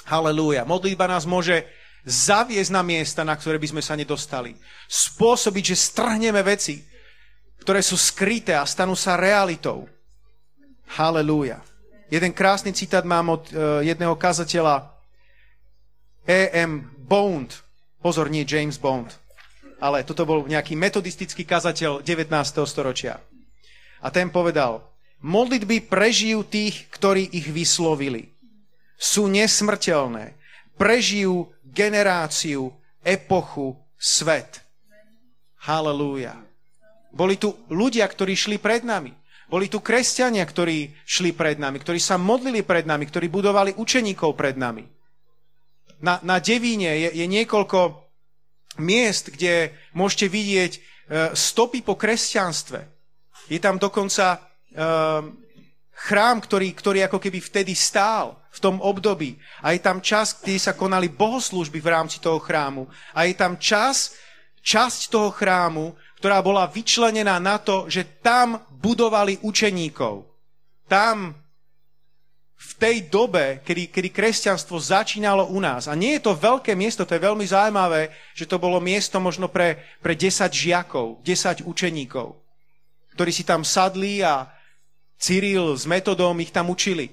[0.07, 0.67] Halelúja.
[0.67, 1.63] Modlitba nás môže
[2.03, 4.55] zaviesť na miesta, na ktoré by sme sa nedostali.
[4.87, 6.83] Spôsobiť, že strhneme veci,
[7.61, 9.87] ktoré sú skryté a stanú sa realitou.
[10.91, 11.63] Halelúja.
[12.11, 14.91] Jeden krásny citát mám od uh, jedného kazateľa,
[16.27, 16.91] E.M.
[17.07, 17.63] Bond.
[18.03, 19.07] Pozor, nie James Bond.
[19.79, 22.29] Ale toto bol nejaký metodistický kazateľ 19.
[22.67, 23.17] storočia.
[24.01, 24.83] A ten povedal,
[25.23, 28.33] modlitby prežijú tých, ktorí ich vyslovili.
[28.99, 30.37] Sú nesmrteľné.
[30.77, 34.61] Prežijú generáciu, epochu, svet.
[35.65, 36.37] Halelúja.
[37.13, 39.20] Boli tu ľudia, ktorí šli pred nami.
[39.51, 44.31] Boli tu kresťania, ktorí šli pred nami, ktorí sa modlili pred nami, ktorí budovali učeníkov
[44.39, 45.01] pred nami
[46.01, 48.01] na, na Devíne je, je niekoľko
[48.81, 50.79] miest, kde môžete vidieť e,
[51.37, 52.81] stopy po kresťanstve.
[53.47, 54.39] Je tam dokonca e,
[55.93, 59.37] chrám, ktorý, ktorý ako keby vtedy stál v tom období.
[59.61, 62.89] A je tam čas, kedy sa konali bohoslužby v rámci toho chrámu.
[63.13, 64.17] A je tam čas,
[64.65, 70.25] časť toho chrámu, ktorá bola vyčlenená na to, že tam budovali učeníkov.
[70.89, 71.37] Tam
[72.61, 75.89] v tej dobe, kedy, kedy kresťanstvo začínalo u nás.
[75.89, 79.49] A nie je to veľké miesto, to je veľmi zaujímavé, že to bolo miesto možno
[79.49, 82.37] pre, pre 10 žiakov, 10 učeníkov,
[83.17, 84.45] ktorí si tam sadli a
[85.17, 87.09] Cyril s metodom ich tam učili.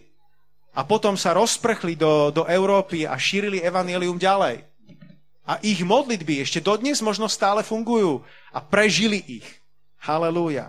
[0.77, 4.65] A potom sa rozprchli do, do Európy a šírili evanelium ďalej.
[5.49, 8.21] A ich modlitby ešte dodnes možno stále fungujú
[8.53, 9.49] a prežili ich.
[9.97, 10.69] Halelúja.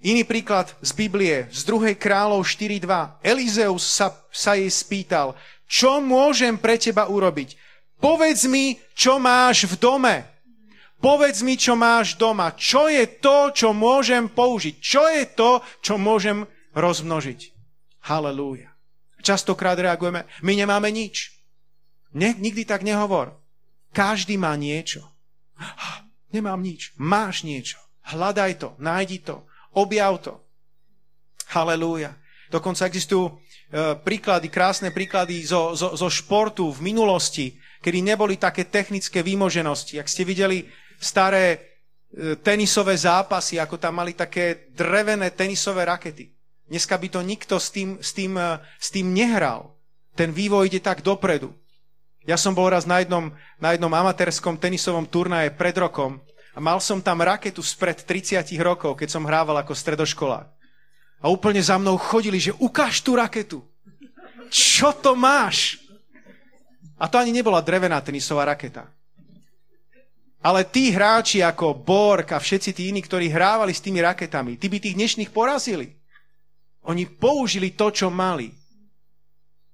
[0.00, 1.92] Iný príklad z Biblie, z 2.
[1.92, 3.20] kráľov 4.2.
[3.20, 5.36] Elizeus sa, sa jej spýtal,
[5.68, 7.52] čo môžem pre teba urobiť?
[8.00, 10.24] Povedz mi, čo máš v dome.
[11.04, 12.56] Povedz mi, čo máš doma.
[12.56, 14.80] Čo je to, čo môžem použiť?
[14.80, 17.40] Čo je to, čo môžem rozmnožiť?
[18.08, 18.72] Halelúja.
[19.20, 21.28] Častokrát reagujeme, my nemáme nič.
[22.16, 23.36] Ne, nikdy tak nehovor.
[23.92, 25.04] Každý má niečo.
[26.34, 26.96] Nemám nič.
[26.96, 27.76] Máš niečo.
[28.08, 29.44] Hľadaj to, nájdi to.
[29.74, 30.34] Objav to.
[31.50, 32.14] Halelúja.
[32.50, 33.32] Dokonca existujú e,
[34.02, 40.02] príklady, krásne príklady zo, zo, zo športu v minulosti, kedy neboli také technické výmoženosti.
[40.02, 40.66] Ak ste videli
[40.98, 41.58] staré e,
[42.42, 46.26] tenisové zápasy, ako tam mali také drevené tenisové rakety.
[46.66, 49.78] Dneska by to nikto s tým, s tým, e, s tým nehral.
[50.18, 51.54] Ten vývoj ide tak dopredu.
[52.26, 53.30] Ja som bol raz na jednom,
[53.62, 56.18] na jednom amatérskom tenisovom turnaje pred rokom
[56.50, 60.48] a mal som tam raketu spred 30 rokov, keď som hrával ako stredoškolák.
[61.20, 63.60] A úplne za mnou chodili, že ukáž tú raketu.
[64.50, 65.78] Čo to máš?
[66.98, 68.88] A to ani nebola drevená tenisová raketa.
[70.40, 74.72] Ale tí hráči ako Borg a všetci tí iní, ktorí hrávali s tými raketami, tí
[74.72, 75.92] by tých dnešných porazili.
[76.88, 78.48] Oni použili to, čo mali.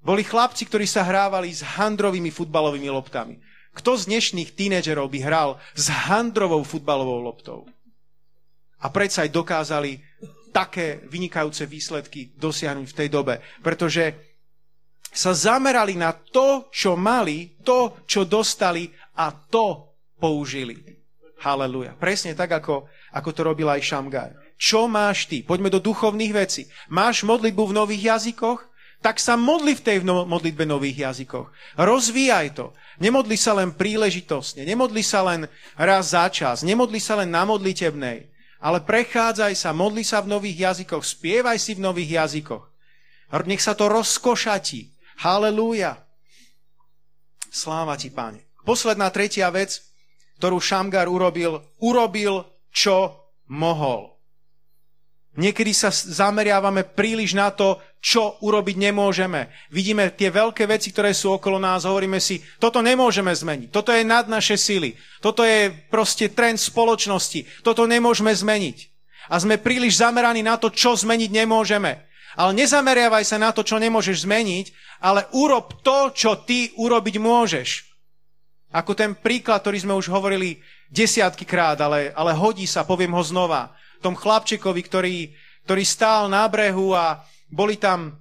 [0.03, 3.39] Boli chlapci, ktorí sa hrávali s handrovými futbalovými loptami.
[3.77, 7.68] Kto z dnešných tínedžerov by hral s handrovou futbalovou loptou?
[8.81, 10.01] A predsa aj dokázali
[10.49, 13.45] také vynikajúce výsledky dosiahnuť v tej dobe.
[13.61, 14.16] Pretože
[15.12, 20.77] sa zamerali na to, čo mali, to, čo dostali a to použili.
[21.41, 21.93] Haleluja.
[21.97, 24.33] Presne tak, ako, ako to robil aj Šamgar.
[24.57, 25.45] Čo máš ty?
[25.45, 26.64] Poďme do duchovných vecí.
[26.89, 28.65] Máš modlitbu v nových jazykoch?
[29.05, 31.53] Tak sa modli v tej modlitbe nových jazykoch.
[31.78, 32.72] Rozvíjaj to.
[32.97, 38.32] Nemodli sa len príležitostne, nemodli sa len raz za čas, nemodli sa len na modlitebnej,
[38.57, 42.64] ale prechádzaj sa, modli sa v nových jazykoch, spievaj si v nových jazykoch.
[43.44, 44.97] Nech sa to rozkošatí.
[45.20, 46.01] Halelúja.
[47.53, 48.49] Sláva ti, páne.
[48.64, 49.84] Posledná tretia vec,
[50.40, 54.16] ktorú Šamgar urobil, urobil, čo mohol.
[55.36, 57.76] Niekedy sa zameriavame príliš na to,
[58.07, 59.50] čo urobiť nemôžeme.
[59.74, 64.07] Vidíme tie veľké veci, ktoré sú okolo nás, hovoríme si, toto nemôžeme zmeniť, toto je
[64.07, 68.94] nad naše sily, toto je proste trend spoločnosti, toto nemôžeme zmeniť.
[69.26, 72.07] A sme príliš zameraní na to, čo zmeniť nemôžeme.
[72.38, 74.66] Ale nezameriavaj sa na to, čo nemôžeš zmeniť,
[75.02, 77.90] ale urob to, čo ty urobiť môžeš.
[78.70, 80.62] Ako ten príklad, ktorý sme už hovorili
[80.94, 85.16] desiatky krát, ale, ale hodí sa, poviem ho znova tom chlapčekovi, ktorý,
[85.66, 88.18] ktorý stál na brehu a boli tam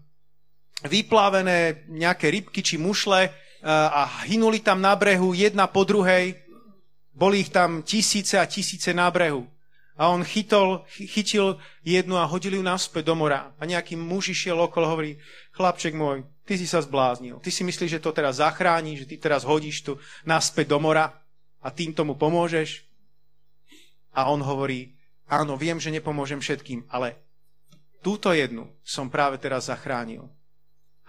[0.85, 3.31] vyplavené nejaké rybky či mušle
[3.65, 6.37] a hynuli tam na brehu jedna po druhej.
[7.15, 9.47] Boli ich tam tisíce a tisíce na brehu.
[9.95, 13.55] A on chytol, chytil jednu a hodil ju naspäť do mora.
[13.55, 15.15] A nejaký muž išiel okolo hovorí,
[15.55, 17.39] chlapček môj, ty si sa zbláznil.
[17.39, 19.95] Ty si myslíš, že to teraz zachráni, že ty teraz hodíš tu
[20.27, 21.15] naspäť do mora
[21.63, 22.83] a tým tomu pomôžeš?
[24.11, 24.99] A on hovorí,
[25.31, 27.24] áno, viem, že nepomôžem všetkým, ale
[28.05, 30.29] túto jednu som práve teraz zachránil.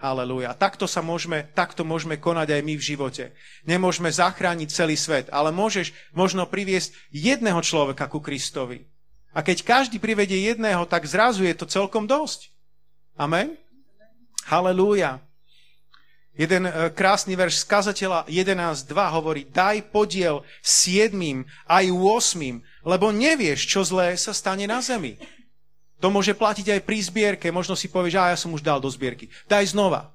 [0.01, 0.57] Halelúja.
[0.57, 3.23] Takto sa môžeme, takto môžeme konať aj my v živote.
[3.65, 8.89] Nemôžeme zachrániť celý svet, ale môžeš možno priviesť jedného človeka ku Kristovi.
[9.33, 12.49] A keď každý privedie jedného, tak zrazu je to celkom dosť.
[13.17, 13.57] Amen?
[14.49, 15.21] Halelúja.
[16.37, 23.65] Jeden e, krásny verš z kazateľa 11.2 hovorí, daj podiel siedmým aj 8, lebo nevieš,
[23.65, 25.17] čo zlé sa stane na zemi.
[25.97, 27.47] To môže platiť aj pri zbierke.
[27.49, 29.29] Možno si povieš, a ja som už dal do zbierky.
[29.49, 30.13] Daj znova.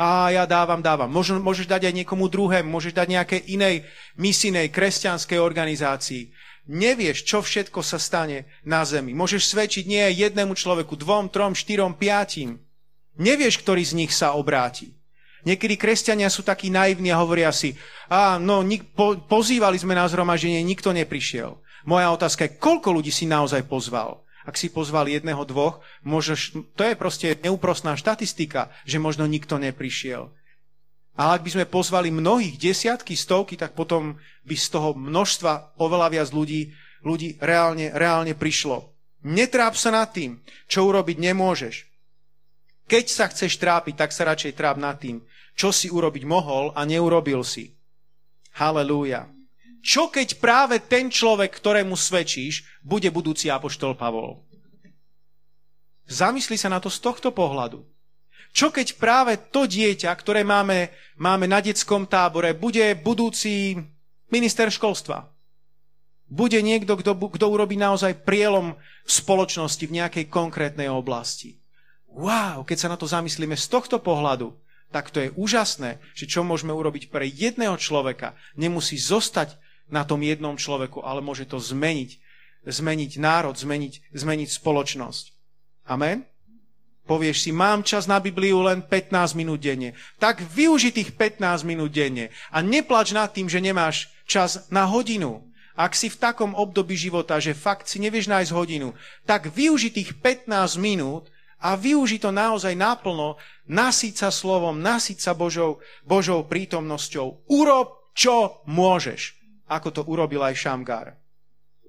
[0.00, 1.12] A ja dávam, dávam.
[1.12, 3.74] Môžeš, môžeš dať aj niekomu druhému, môžeš dať nejakej inej
[4.16, 6.32] misinej kresťanskej organizácii.
[6.72, 9.12] Nevieš, čo všetko sa stane na zemi.
[9.12, 12.56] Môžeš svedčiť nie jednému človeku, dvom, trom, štyrom, piatim.
[13.20, 14.96] Nevieš, ktorý z nich sa obráti.
[15.42, 17.74] Niekedy kresťania sú takí naivní a hovoria si,
[18.06, 21.58] a no, nik, po, pozývali sme na zhromaždenie, nikto neprišiel.
[21.82, 24.21] Moja otázka je, koľko ľudí si naozaj pozval?
[24.42, 30.30] Ak si pozval jedného, dvoch, môžeš, to je proste neúprostná štatistika, že možno nikto neprišiel.
[31.12, 34.16] Ale ak by sme pozvali mnohých, desiatky, stovky, tak potom
[34.48, 36.72] by z toho množstva oveľa viac ľudí,
[37.04, 38.88] ľudí reálne, reálne prišlo.
[39.22, 41.74] Netráp sa nad tým, čo urobiť nemôžeš.
[42.88, 45.22] Keď sa chceš trápiť, tak sa radšej tráp nad tým,
[45.52, 47.76] čo si urobiť mohol a neurobil si.
[48.56, 49.28] Halelúja.
[49.82, 54.38] Čo keď práve ten človek, ktorému svedčíš, bude budúci apoštol Pavol?
[56.06, 57.82] Zamysli sa na to z tohto pohľadu.
[58.54, 63.74] Čo keď práve to dieťa, ktoré máme, máme na detskom tábore, bude budúci
[64.30, 65.26] minister školstva?
[66.28, 71.58] Bude niekto, kto, kto urobí naozaj prielom v spoločnosti v nejakej konkrétnej oblasti.
[72.12, 74.52] Wow, keď sa na to zamyslíme z tohto pohľadu,
[74.92, 79.56] tak to je úžasné, že čo môžeme urobiť pre jedného človeka, nemusí zostať
[79.92, 82.16] na tom jednom človeku, ale môže to zmeniť.
[82.64, 85.24] Zmeniť národ, zmeniť, zmeniť spoločnosť.
[85.84, 86.24] Amen?
[87.02, 89.98] Povieš si, mám čas na Bibliu len 15 minút denne.
[90.22, 95.42] Tak využi tých 15 minút denne a neplač nad tým, že nemáš čas na hodinu.
[95.74, 98.94] Ak si v takom období života, že fakt si nevieš nájsť hodinu,
[99.26, 101.26] tak využi tých 15 minút
[101.58, 103.34] a využi to naozaj naplno,
[103.66, 107.50] nasíť sa slovom, nasíť sa Božou, Božou prítomnosťou.
[107.50, 109.41] Urob, čo môžeš
[109.72, 111.16] ako to urobil aj Šamgár.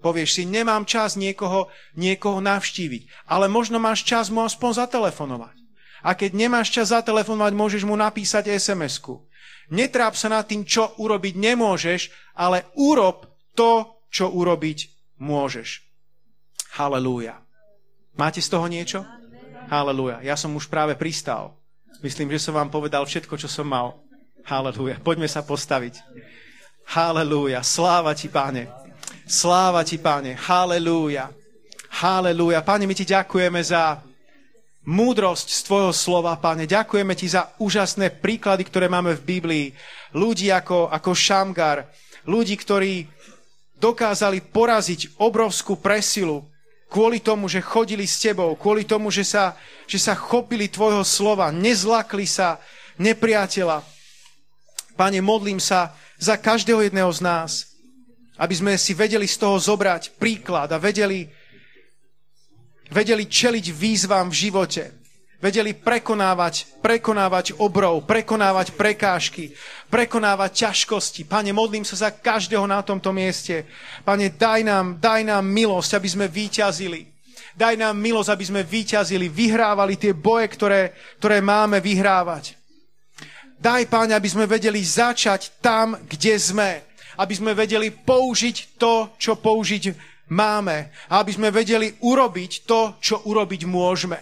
[0.03, 5.55] Povieš si, nemám čas niekoho, niekoho navštíviť, ale možno máš čas mu aspoň zatelefonovať.
[6.03, 9.23] A keď nemáš čas zatelefonovať, môžeš mu napísať SMS-ku.
[9.71, 14.91] Netráp sa nad tým, čo urobiť nemôžeš, ale urob to, čo urobiť
[15.23, 15.87] môžeš.
[16.75, 17.39] Halelúja.
[18.19, 19.07] Máte z toho niečo?
[19.71, 20.19] Halelúja.
[20.19, 21.55] Ja som už práve pristal.
[22.03, 24.03] Myslím, že som vám povedal všetko, čo som mal.
[24.43, 24.99] Halelúja.
[24.99, 26.03] Poďme sa postaviť.
[26.89, 27.63] Halelúja.
[27.63, 28.67] Sláva ti, páne.
[29.23, 30.35] Sláva ti, páne.
[30.35, 31.31] Halelúja.
[32.03, 32.59] Halelúja.
[32.65, 34.03] Páne, my ti ďakujeme za
[34.83, 36.67] múdrosť z tvojho slova, páne.
[36.67, 39.67] Ďakujeme ti za úžasné príklady, ktoré máme v Biblii.
[40.11, 41.87] Ľudí ako, ako Šamgar,
[42.27, 43.07] ľudí, ktorí
[43.79, 46.47] dokázali poraziť obrovskú presilu
[46.93, 49.57] kvôli tomu, že chodili s tebou, kvôli tomu, že sa,
[49.89, 52.61] že sa chopili tvojho slova, nezlakli sa
[53.01, 53.81] nepriateľa.
[54.93, 57.51] Pane, modlím sa, za každého jedného z nás.
[58.39, 61.27] Aby sme si vedeli z toho zobrať príklad a vedeli,
[62.89, 64.83] vedeli čeliť výzvam v živote.
[65.43, 69.51] Vedeli prekonávať, prekonávať obrov, prekonávať prekážky,
[69.91, 71.27] prekonávať ťažkosti.
[71.27, 73.67] Pane, modlím sa za každého na tomto mieste.
[74.07, 77.11] Pane, daj nám, daj nám milosť, aby sme výťazili.
[77.59, 82.62] Daj nám milosť, aby sme výťazili, vyhrávali tie boje, ktoré, ktoré máme vyhrávať.
[83.63, 86.83] Daj, Páne, aby sme vedeli začať tam, kde sme.
[87.15, 89.95] Aby sme vedeli použiť to, čo použiť
[90.35, 90.91] máme.
[91.07, 94.19] A aby sme vedeli urobiť to, čo urobiť môžeme.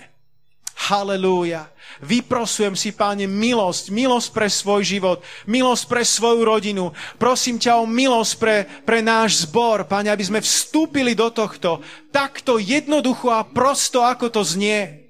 [0.94, 1.74] Halelúja.
[2.06, 5.18] Vyprosujem si, páne, milosť, milosť pre svoj život,
[5.50, 6.94] milosť pre svoju rodinu.
[7.18, 11.82] Prosím ťa o milosť pre, pre náš zbor, páne, aby sme vstúpili do tohto
[12.14, 15.01] takto jednoducho a prosto, ako to znie.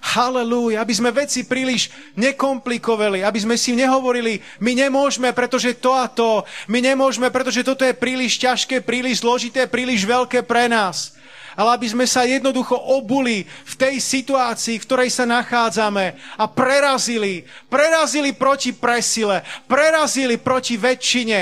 [0.00, 6.08] Halelúja, aby sme veci príliš nekomplikovali, aby sme si nehovorili, my nemôžeme, pretože to a
[6.08, 6.40] to,
[6.72, 11.20] my nemôžeme, pretože toto je príliš ťažké, príliš zložité, príliš veľké pre nás.
[11.58, 17.44] ale aby sme sa jednoducho obuli v tej situácii, v ktorej sa nachádzame a prerazili,
[17.68, 21.40] prerazili proti presile, prerazili proti väčšine,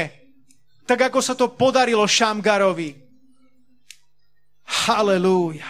[0.88, 2.96] tak ako sa to podarilo Šamgarovi.
[4.88, 5.68] Halelúja.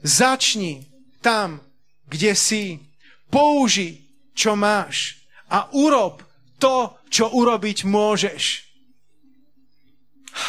[0.00, 0.86] Začni
[1.20, 1.60] tam,
[2.08, 2.80] kde si.
[3.28, 5.18] Použi, čo máš
[5.52, 6.24] a urob
[6.60, 8.42] to, čo urobiť môžeš.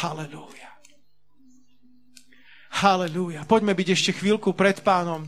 [0.00, 0.70] Halelúja.
[2.70, 3.42] Halelúja.
[3.44, 5.26] Poďme byť ešte chvíľku pred pánom.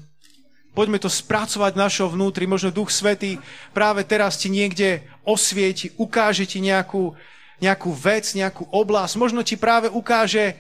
[0.73, 2.49] Poďme to spracovať našo vnútri.
[2.49, 3.37] Možno Duch Svetý
[3.77, 7.13] práve teraz ti niekde osvieti, ukáže ti nejakú,
[7.61, 9.21] nejakú vec, nejakú oblasť.
[9.21, 10.57] Možno ti práve ukáže,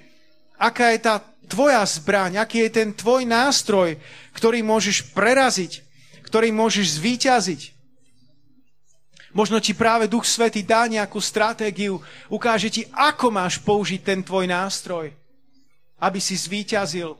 [0.60, 3.98] aká je tá tvoja zbraň, aký je ten tvoj nástroj,
[4.34, 5.82] ktorý môžeš preraziť,
[6.26, 7.72] ktorý môžeš zvíťaziť.
[9.32, 14.44] Možno ti práve Duch Svety dá nejakú stratégiu, ukáže ti, ako máš použiť ten tvoj
[14.44, 15.08] nástroj,
[15.96, 17.16] aby si zvíťazil.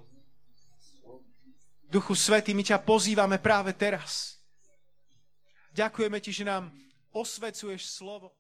[1.89, 4.41] Duchu Svety, my ťa pozývame práve teraz.
[5.73, 6.73] Ďakujeme ti, že nám
[7.13, 8.33] osvecuješ slovo.